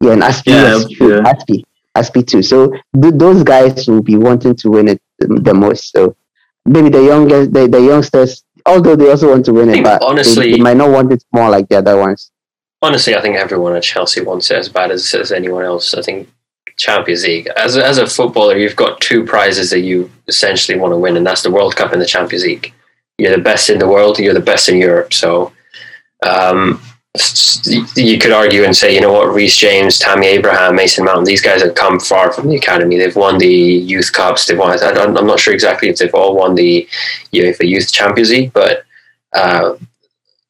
[0.00, 1.14] Yeah, and Azpi, Yeah, yes, true.
[1.16, 1.32] yeah.
[1.32, 1.62] Azpi,
[1.96, 2.42] Azpi too.
[2.42, 5.92] So th- those guys will be wanting to win it the, the most.
[5.92, 6.16] So
[6.66, 10.22] maybe the youngest, the, the youngsters, although they also want to win it, but they-
[10.34, 12.30] they, might not want it more like the other ones.
[12.84, 15.94] Honestly, I think everyone at Chelsea wants it as bad as, as anyone else.
[15.94, 16.28] I think
[16.76, 20.92] Champions League, as a, as a footballer, you've got two prizes that you essentially want
[20.92, 22.74] to win, and that's the World Cup and the Champions League.
[23.16, 25.14] You're the best in the world, you're the best in Europe.
[25.14, 25.52] So
[26.26, 26.82] um,
[27.94, 31.40] you could argue and say, you know what, Reece James, Tammy Abraham, Mason Mount, these
[31.40, 32.98] guys have come far from the academy.
[32.98, 34.46] They've won the youth cups.
[34.46, 34.78] They've won.
[34.82, 36.86] I I'm not sure exactly if they've all won the
[37.32, 38.84] UEFA Youth Champions League, but
[39.32, 39.76] uh,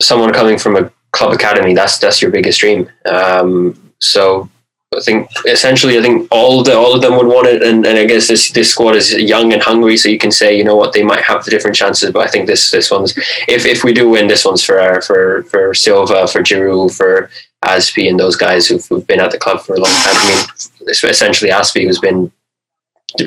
[0.00, 2.90] someone coming from a club academy, that's that's your biggest dream.
[3.04, 4.48] Um, so
[4.96, 7.98] I think essentially, I think all the all of them would want it, and, and
[7.98, 10.76] I guess this this squad is young and hungry, so you can say, you know
[10.76, 13.16] what, they might have the different chances, but I think this this one's
[13.48, 17.30] if if we do win, this one's for our, for for Silva, for Giroud, for
[17.64, 20.16] Azpi, and those guys who've, who've been at the club for a long time.
[20.16, 22.30] I mean, essentially Azpi who's been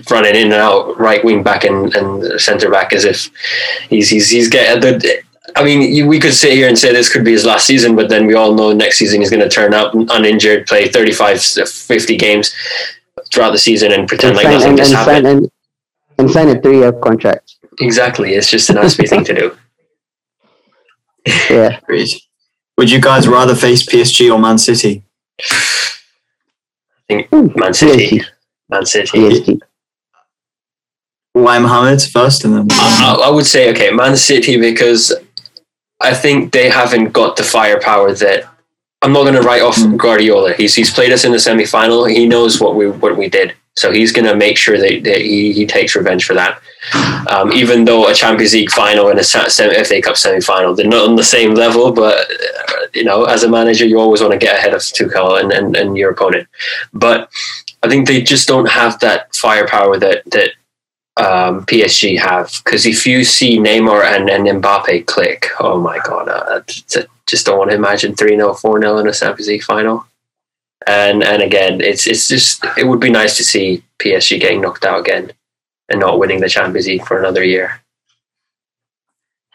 [0.10, 3.30] running in and out, right wing back and, and centre back, as if
[3.90, 5.24] he's he's he's getting the.
[5.56, 7.96] I mean, you, we could sit here and say this could be his last season,
[7.96, 11.42] but then we all know next season he's going to turn up uninjured, play 35,
[11.42, 12.54] 50 games
[13.32, 15.44] throughout the season and pretend like sign, nothing and, just and, sign, happened.
[15.44, 15.52] and,
[16.20, 17.56] and sign a three year contract.
[17.80, 18.34] Exactly.
[18.34, 19.58] It's just an Azpi thing to do.
[21.50, 21.80] Yeah.
[21.84, 22.10] Agreed.
[22.78, 25.04] Would you guys rather face PSG or Man City?
[25.40, 25.44] I
[27.08, 28.20] think Ooh, Man City.
[28.20, 28.26] PSG.
[28.70, 29.18] Man City.
[29.18, 29.60] PSG.
[31.34, 35.14] Why Mohammed first and then I, I would say, okay, Man City because
[36.00, 38.46] I think they haven't got the firepower that.
[39.04, 39.96] I'm not going to write off Mm.
[39.98, 40.54] Guardiola.
[40.54, 42.06] He's he's played us in the semi final.
[42.06, 45.22] He knows what we what we did, so he's going to make sure that, that
[45.22, 46.60] he, he takes revenge for that.
[47.30, 50.88] Um, even though a Champions League final and a semi, FA Cup semi final, they're
[50.88, 51.92] not on the same level.
[51.92, 55.40] But uh, you know, as a manager, you always want to get ahead of Tuchel
[55.40, 56.48] and, and, and your opponent.
[56.92, 57.30] But
[57.84, 60.52] I think they just don't have that firepower that that
[61.20, 62.52] um, PSG have.
[62.64, 67.46] Because if you see Neymar and, and Mbappe click, oh my god, uh, t- just
[67.46, 70.06] don't want to imagine three 0 four 0 in a Champions League final.
[70.86, 74.86] And and again, it's it's just it would be nice to see PSG getting knocked
[74.86, 75.32] out again
[75.90, 77.82] and not winning the Champions League for another year.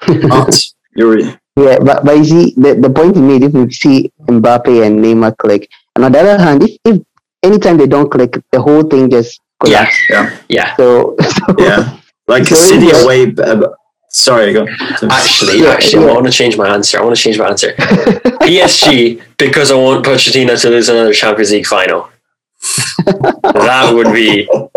[0.08, 0.54] Not
[0.96, 4.84] you're Yeah, but, but you see, the, the point you made, if you see Mbappe
[4.84, 7.02] and Neymar click, and on the other hand, if, if
[7.42, 10.44] anytime they don't click, the whole thing just Yeah, collapses.
[10.48, 10.76] yeah.
[10.76, 13.02] So, so yeah, like So City yeah.
[13.02, 13.26] away.
[13.26, 13.68] b- uh,
[14.14, 14.66] Sorry, go.
[15.10, 16.10] Actually, Yeah, actually, yeah.
[16.10, 16.98] I want to change my answer.
[16.98, 17.72] I want to change my answer.
[18.44, 22.10] PSG because I want Pochettino to lose another Champions League final.
[23.06, 24.46] that would be,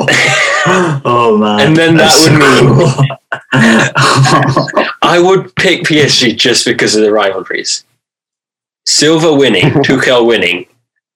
[1.05, 3.17] oh man, And then that would so cool.
[5.01, 7.83] I would pick PSG just because of the rivalries.
[8.85, 10.65] Silva winning, Tuchel winning,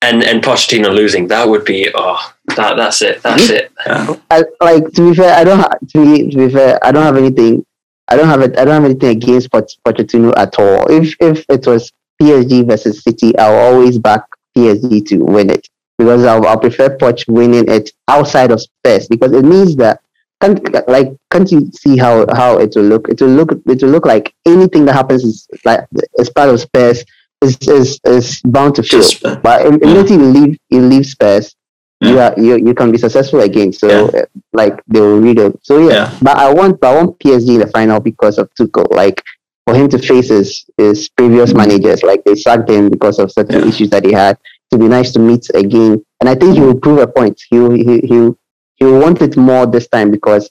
[0.01, 1.27] and and Pochettino losing.
[1.27, 3.21] That would be oh, that that's it.
[3.21, 3.71] That's it.
[3.85, 5.59] I, like to be fair, I don't.
[5.59, 7.65] Ha- to be to be fair, I don't have anything.
[8.07, 8.57] I don't have it.
[8.57, 10.89] I don't have anything against Poch- Pochettino at all.
[10.89, 11.91] If if it was
[12.21, 14.23] PSG versus City, I'll always back
[14.57, 19.33] PSG to win it because I'll, I'll prefer Poch winning it outside of Spurs because
[19.33, 20.01] it means that
[20.41, 23.09] can't like can't you see how how it will look?
[23.09, 25.85] It will look it will look like anything that happens is like
[26.17, 27.03] as part of Spurs
[27.41, 29.01] is is, is bound to fail.
[29.01, 31.55] Just, uh, But im- immediately you leave you leave Spurs,
[32.01, 33.71] you are you you can be successful again.
[33.73, 35.57] So uh, like they will read it.
[35.63, 36.17] So yeah, Yeah.
[36.21, 38.87] but I want but I want PSG in the final because of Tuchel.
[38.93, 39.23] Like
[39.65, 43.61] for him to face his his previous managers, like they sacked him because of certain
[43.61, 43.67] Yeah.
[43.69, 44.37] issues that he had.
[44.71, 47.41] To be nice to meet again, and I think he will prove a point.
[47.49, 48.29] He will- he he
[48.75, 50.47] he want it more this time because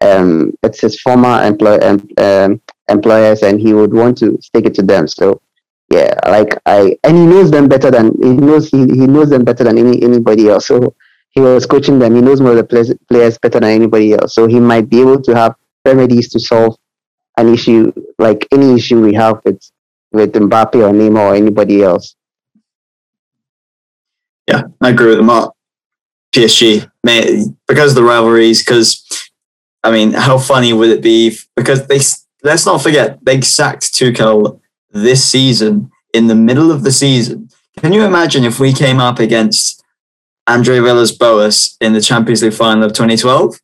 [0.00, 4.74] um it's his former employ um, um, employers, and he would want to stick it
[4.76, 5.06] to them.
[5.06, 5.42] So
[5.90, 9.44] yeah, like I and he knows them better than he knows he, he knows them
[9.44, 10.66] better than any anybody else.
[10.66, 10.94] So
[11.30, 12.14] he was coaching them.
[12.14, 14.34] He knows more of the players, players better than anybody else.
[14.34, 16.76] So he might be able to have remedies to solve
[17.38, 19.60] an issue like any issue we have with
[20.12, 22.14] with Mbappe or Neymar or anybody else.
[24.46, 25.54] Yeah, I agree with them, Mark.
[26.34, 26.90] PSG,
[27.66, 29.02] because of the rivalries, because
[29.82, 31.28] I mean, how funny would it be?
[31.28, 32.00] If, because they
[32.42, 34.60] let's not forget they sacked Tuchel
[34.90, 37.48] this season in the middle of the season.
[37.78, 39.84] Can you imagine if we came up against
[40.46, 43.60] Andre Villas-Boas in the Champions League final of 2012?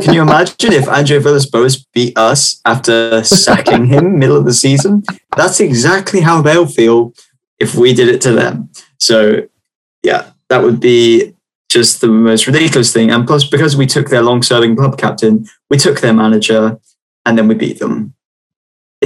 [0.00, 5.02] Can you imagine if Andre Villas-Boas beat us after sacking him middle of the season?
[5.36, 7.12] That's exactly how they'll feel
[7.58, 8.70] if we did it to them.
[8.98, 9.48] So
[10.02, 11.34] yeah, that would be
[11.68, 13.10] just the most ridiculous thing.
[13.10, 16.78] And plus, because we took their long-serving club captain, we took their manager,
[17.24, 18.14] and then we beat them.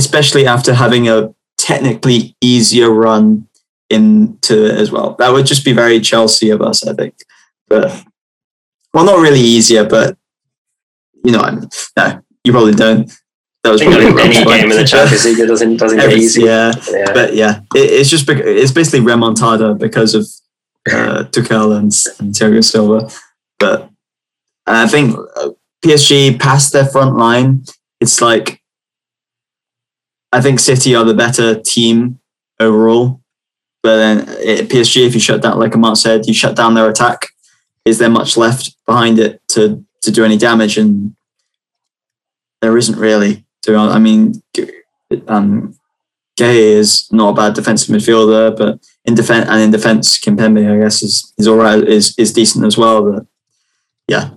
[0.01, 3.47] Especially after having a technically easier run
[3.91, 5.15] into it as well.
[5.19, 7.15] That would just be very Chelsea of us, I think.
[7.69, 8.03] But
[8.95, 10.17] well, not really easier, but
[11.25, 13.13] you know, I'm- no, you probably don't.
[13.63, 14.87] That was I probably any game in the.
[14.87, 16.43] Champions League doesn't doesn't get Every- easy.
[16.45, 17.13] Yeah, Yeah.
[17.13, 20.27] but yeah, it, it's just it's basically remontada because of
[20.91, 23.11] uh, Tuchel and, and Thiago Silva.
[23.59, 23.91] But
[24.67, 25.51] I think uh,
[25.85, 27.65] PSG past their front line,
[28.01, 28.60] it's like
[30.33, 32.21] I think City are the better team
[32.59, 33.21] overall.
[33.83, 36.89] But then uh, PSG, if you shut down, like Amart said, you shut down their
[36.89, 37.29] attack.
[37.85, 40.77] Is there much left behind it to to do any damage?
[40.77, 41.17] And
[42.61, 43.45] there isn't really.
[43.69, 44.43] I mean,
[45.29, 45.79] um,
[46.39, 50.83] Gueye is not a bad defensive midfielder, but in defense and in defense, Kimpembe, I
[50.83, 53.11] guess, is is all right, is is decent as well.
[53.11, 53.27] But
[54.09, 54.31] yeah,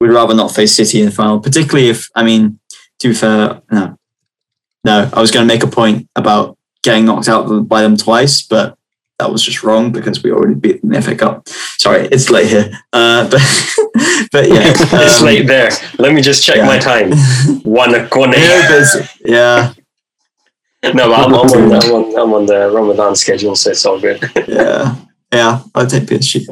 [0.00, 2.58] we'd rather not face City in the final, particularly if I mean,
[2.98, 3.98] to be fair, no,
[4.86, 8.40] no, I was going to make a point about getting knocked out by them twice,
[8.40, 8.78] but
[9.18, 11.48] that was just wrong because we already beat them in the FA Cup.
[11.48, 13.40] Sorry, it's late here, uh, but
[14.30, 15.70] but yeah, it's um, late there.
[15.98, 16.66] Let me just check yeah.
[16.66, 17.10] my time.
[17.64, 19.08] One one yeah, a.m.
[19.24, 19.72] yeah,
[20.94, 24.22] No, I'm, I'm, on, I'm, on, I'm on the Ramadan schedule, so it's all good.
[24.46, 24.94] yeah,
[25.32, 25.62] yeah.
[25.74, 26.46] I'll take PSG.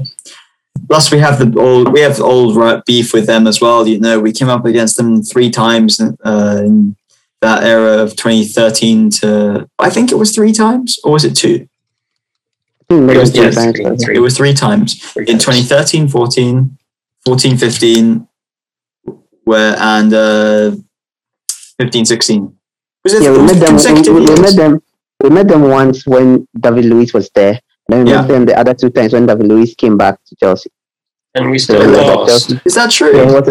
[0.88, 3.86] Plus, we have the old we have old beef with them as well.
[3.86, 6.96] You know, we came up against them three times uh, in
[7.44, 11.68] that era of 2013 to I think it was three times or was it two?
[12.90, 14.16] Hmm, It was- it's yes, times, three- three.
[14.16, 16.76] It was three times in 2013, 14,
[17.26, 18.26] 14, 15,
[19.44, 20.72] where and uh,
[21.78, 22.56] 15, 16.
[23.04, 23.76] Was it Yeah, we met them.
[23.76, 24.82] We, we, we met them.
[25.22, 27.60] We met them once when David Luiz was there.
[27.88, 28.20] Then we Yeah.
[28.22, 30.70] met them the other two times when David Luiz came back to Chelsea.
[31.34, 32.28] And we still he was at lost.
[32.48, 32.60] Chelsea.
[32.64, 33.16] Is that true?
[33.16, 33.48] Yeah, was,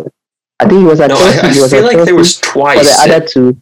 [0.59, 1.39] I think he was at No, Chelsea.
[1.39, 2.99] I, I feel like Chelsea there was for the twice.
[3.05, 3.61] other two.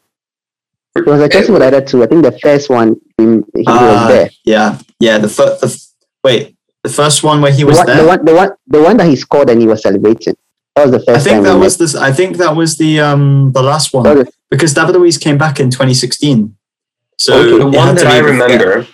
[0.95, 2.03] He was a Chelsea for the other two.
[2.03, 3.23] I think the first one he,
[3.55, 4.29] he Ah, was there.
[4.43, 5.17] Yeah, yeah.
[5.19, 5.87] The, fir- the f-
[6.23, 7.97] wait, the first one where he The was one, there.
[8.01, 10.35] the one, the one, the one that he scored and he was celebrating.
[10.75, 11.43] That was the first I think time.
[11.43, 11.95] that we was this.
[11.95, 15.37] I think that was the um the last one That was- because David Luiz came
[15.37, 16.55] back in 2016.
[17.17, 18.85] So Okay, the one that I remember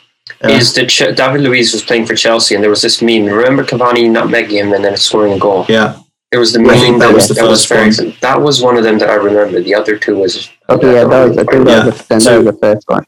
[0.43, 0.49] Yeah.
[0.57, 3.25] is that Ch- David Luiz was playing for Chelsea, and there was this meme.
[3.25, 5.65] Remember Cavani not nutmegging him and then scoring a goal.
[5.69, 5.95] Yeah,
[6.31, 8.17] It was the meme that that, was was the that was first very.
[8.21, 9.61] That was one of them that I remember.
[9.61, 11.37] The other two was okay, yeah, that was.
[11.37, 11.85] I think that Yeah.
[11.85, 13.05] was, the, So- that was the first one.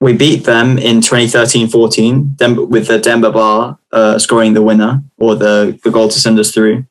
[0.00, 5.34] we beat them in 2013-14 Dem- with the Demba Ba uh, scoring the winner or
[5.34, 6.84] the, the goal to send us through,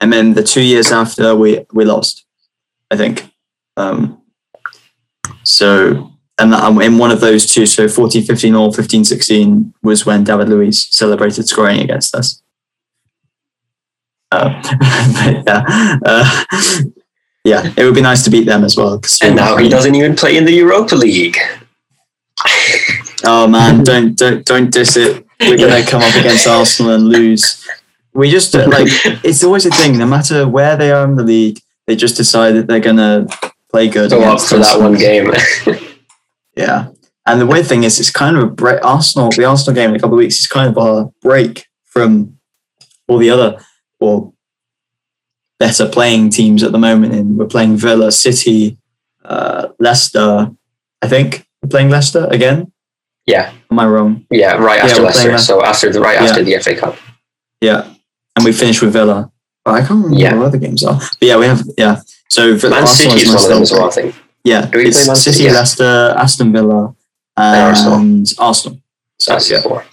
[0.00, 2.24] and then the two years after we we lost,
[2.90, 3.30] I think.
[3.76, 4.20] Um,
[5.42, 10.48] so and um, in one of those two, so 14-15 or 15-16 was when David
[10.48, 12.42] Luiz celebrated scoring against us.
[14.32, 14.50] Uh,
[15.14, 16.44] but yeah, uh,
[17.44, 19.00] yeah, it would be nice to beat them as well.
[19.22, 21.36] and now he doesn't even play in the Europa League.
[23.26, 25.24] Oh man, don't don't don't diss it.
[25.40, 27.66] We're gonna come up against Arsenal and lose.
[28.12, 28.88] We just like
[29.24, 29.96] it's always a thing.
[29.96, 33.26] No matter where they are in the league, they just decide that they're gonna
[33.70, 34.10] play good.
[34.10, 35.32] Go up for that one game.
[36.54, 36.88] Yeah,
[37.26, 38.84] and the weird thing is, it's kind of a break.
[38.84, 42.36] Arsenal, the Arsenal game in a couple of weeks is kind of a break from
[43.08, 43.58] all the other
[44.00, 44.33] or
[45.58, 47.14] better playing teams at the moment.
[47.14, 48.78] And we're playing Villa, City,
[49.24, 50.50] uh, Leicester.
[51.02, 52.72] I think we're playing Leicester again.
[53.26, 54.26] yeah, Am I wrong?
[54.30, 55.38] yeah, right Yeah, after we're Leicester.
[55.38, 56.28] So after the right Yeah.
[56.28, 56.96] after the FA Cup.
[57.60, 57.86] Yeah,
[58.36, 59.30] and we finished with Villa.
[59.66, 60.34] I can't remember Yeah.
[60.36, 60.98] what other games are.
[61.18, 62.00] But yeah, we have yeah.
[62.28, 63.86] So Vi- Man City is one of them as well.
[63.86, 64.14] I think.
[64.44, 65.50] Yeah, Do we it's play Man City.
[65.50, 66.94] Leicester, Aston Villa,
[67.36, 67.94] Arsenal.
[67.98, 68.78] and Arsenal.
[69.18, 69.84] So That's yeah, four.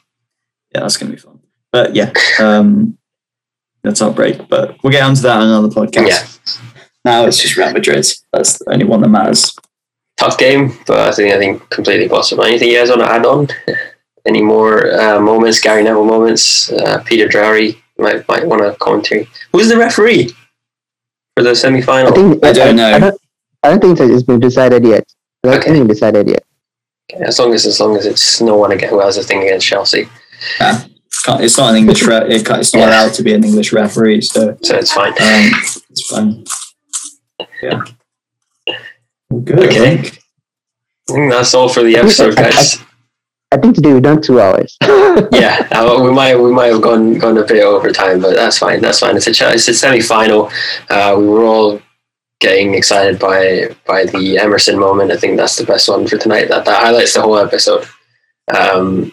[0.76, 1.40] yeah, that's gonna be fun.
[1.72, 2.98] But yeah, um,
[3.84, 4.48] that's our break.
[4.48, 6.08] But we'll get onto that on another podcast.
[6.08, 6.28] Yeah.
[7.06, 8.06] Now it's just Real Madrid.
[8.34, 9.56] That's the only one that matters.
[10.18, 12.44] Tough game, but I think I think completely possible.
[12.44, 13.48] Anything you guys want to add on?
[14.28, 15.60] Any more uh, moments?
[15.60, 16.72] Gary Neville moments?
[16.72, 19.28] Uh, Peter Drury might might want to commentary.
[19.52, 20.30] Who's the referee
[21.36, 22.12] for the semi I final?
[22.14, 22.86] think I don't know.
[22.94, 23.22] I don't,
[23.64, 25.06] I don't think it's been decided yet.
[25.44, 25.72] I don't Okay.
[25.72, 26.44] think it's decided yet.
[27.26, 29.66] As long as as long as it's no one again who has a thing against
[29.66, 30.08] Chelsea,
[30.60, 30.91] Can't-
[31.28, 32.04] It's not an English.
[32.04, 32.90] Re- it it's not Yeah.
[32.90, 34.22] allowed to be an English referee.
[34.22, 35.14] So so it's fine.
[35.14, 35.52] um,
[35.90, 36.44] it's fine.
[37.62, 37.82] Yeah.
[39.44, 39.60] Good.
[39.60, 39.80] I Okay.
[39.98, 40.20] think.
[41.10, 42.78] I think that's all for the episode, guys.
[43.54, 44.78] I think today we've done two hours.
[45.34, 48.58] yeah, uh, we might we might have gone gone a bit over time, but that's
[48.58, 48.82] fine.
[48.82, 49.18] That's fine.
[49.18, 50.50] It's a ch- it's a semi final.
[50.90, 51.82] Uh, we were all
[52.40, 55.12] getting excited by by the Emerson moment.
[55.12, 56.48] I think that's the best one for tonight.
[56.48, 57.86] That that highlights the whole episode.
[58.56, 59.12] Um,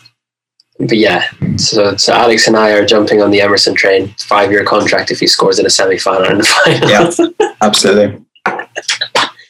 [0.78, 4.14] but yeah, so so Alex and I are jumping on the Emerson train.
[4.18, 6.88] Five year contract if he scores in a semi final and the final.
[6.88, 7.56] Yeah.
[7.62, 8.24] Absolutely.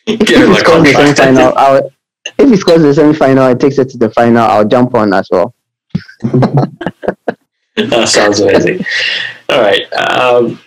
[0.07, 1.17] if he scores the contract.
[1.19, 1.91] semi-final, I'll,
[2.39, 5.29] if he scores the semi-final and takes it to the final, I'll jump on as
[5.31, 5.55] well.
[7.77, 8.85] that sounds amazing.
[9.49, 9.93] All right.
[9.93, 10.61] Um,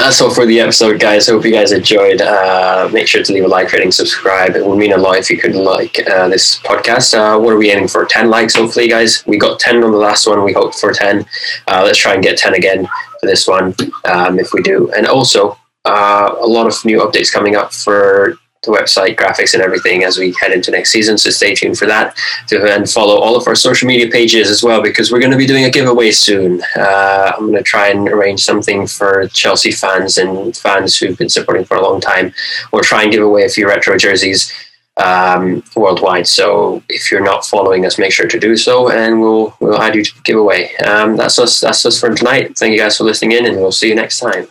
[0.00, 1.28] that's all for the episode, guys.
[1.28, 2.20] Hope you guys enjoyed.
[2.20, 4.56] Uh, make sure to leave a like, rating, subscribe.
[4.56, 7.14] It would mean a lot if you could like uh, this podcast.
[7.14, 8.04] Uh, what are we aiming for?
[8.04, 9.24] 10 likes, hopefully, guys.
[9.26, 10.42] We got 10 on the last one.
[10.42, 11.24] We hoped for 10.
[11.68, 12.86] Uh, let's try and get 10 again
[13.20, 13.74] for this one
[14.04, 14.90] um, if we do.
[14.96, 19.62] And also, uh, a lot of new updates coming up for the website, graphics, and
[19.62, 21.18] everything as we head into next season.
[21.18, 22.16] So stay tuned for that
[22.48, 25.36] to and follow all of our social media pages as well because we're going to
[25.36, 26.62] be doing a giveaway soon.
[26.76, 31.28] Uh, I'm going to try and arrange something for Chelsea fans and fans who've been
[31.28, 32.32] supporting for a long time.
[32.72, 34.52] We'll try and give away a few retro jerseys
[34.96, 36.26] um, worldwide.
[36.26, 39.94] So if you're not following us, make sure to do so, and we'll we'll add
[39.94, 40.74] you to the giveaway.
[40.76, 41.60] Um, that's us.
[41.60, 42.56] That's us for tonight.
[42.56, 44.46] Thank you guys for listening in, and we'll see you next time.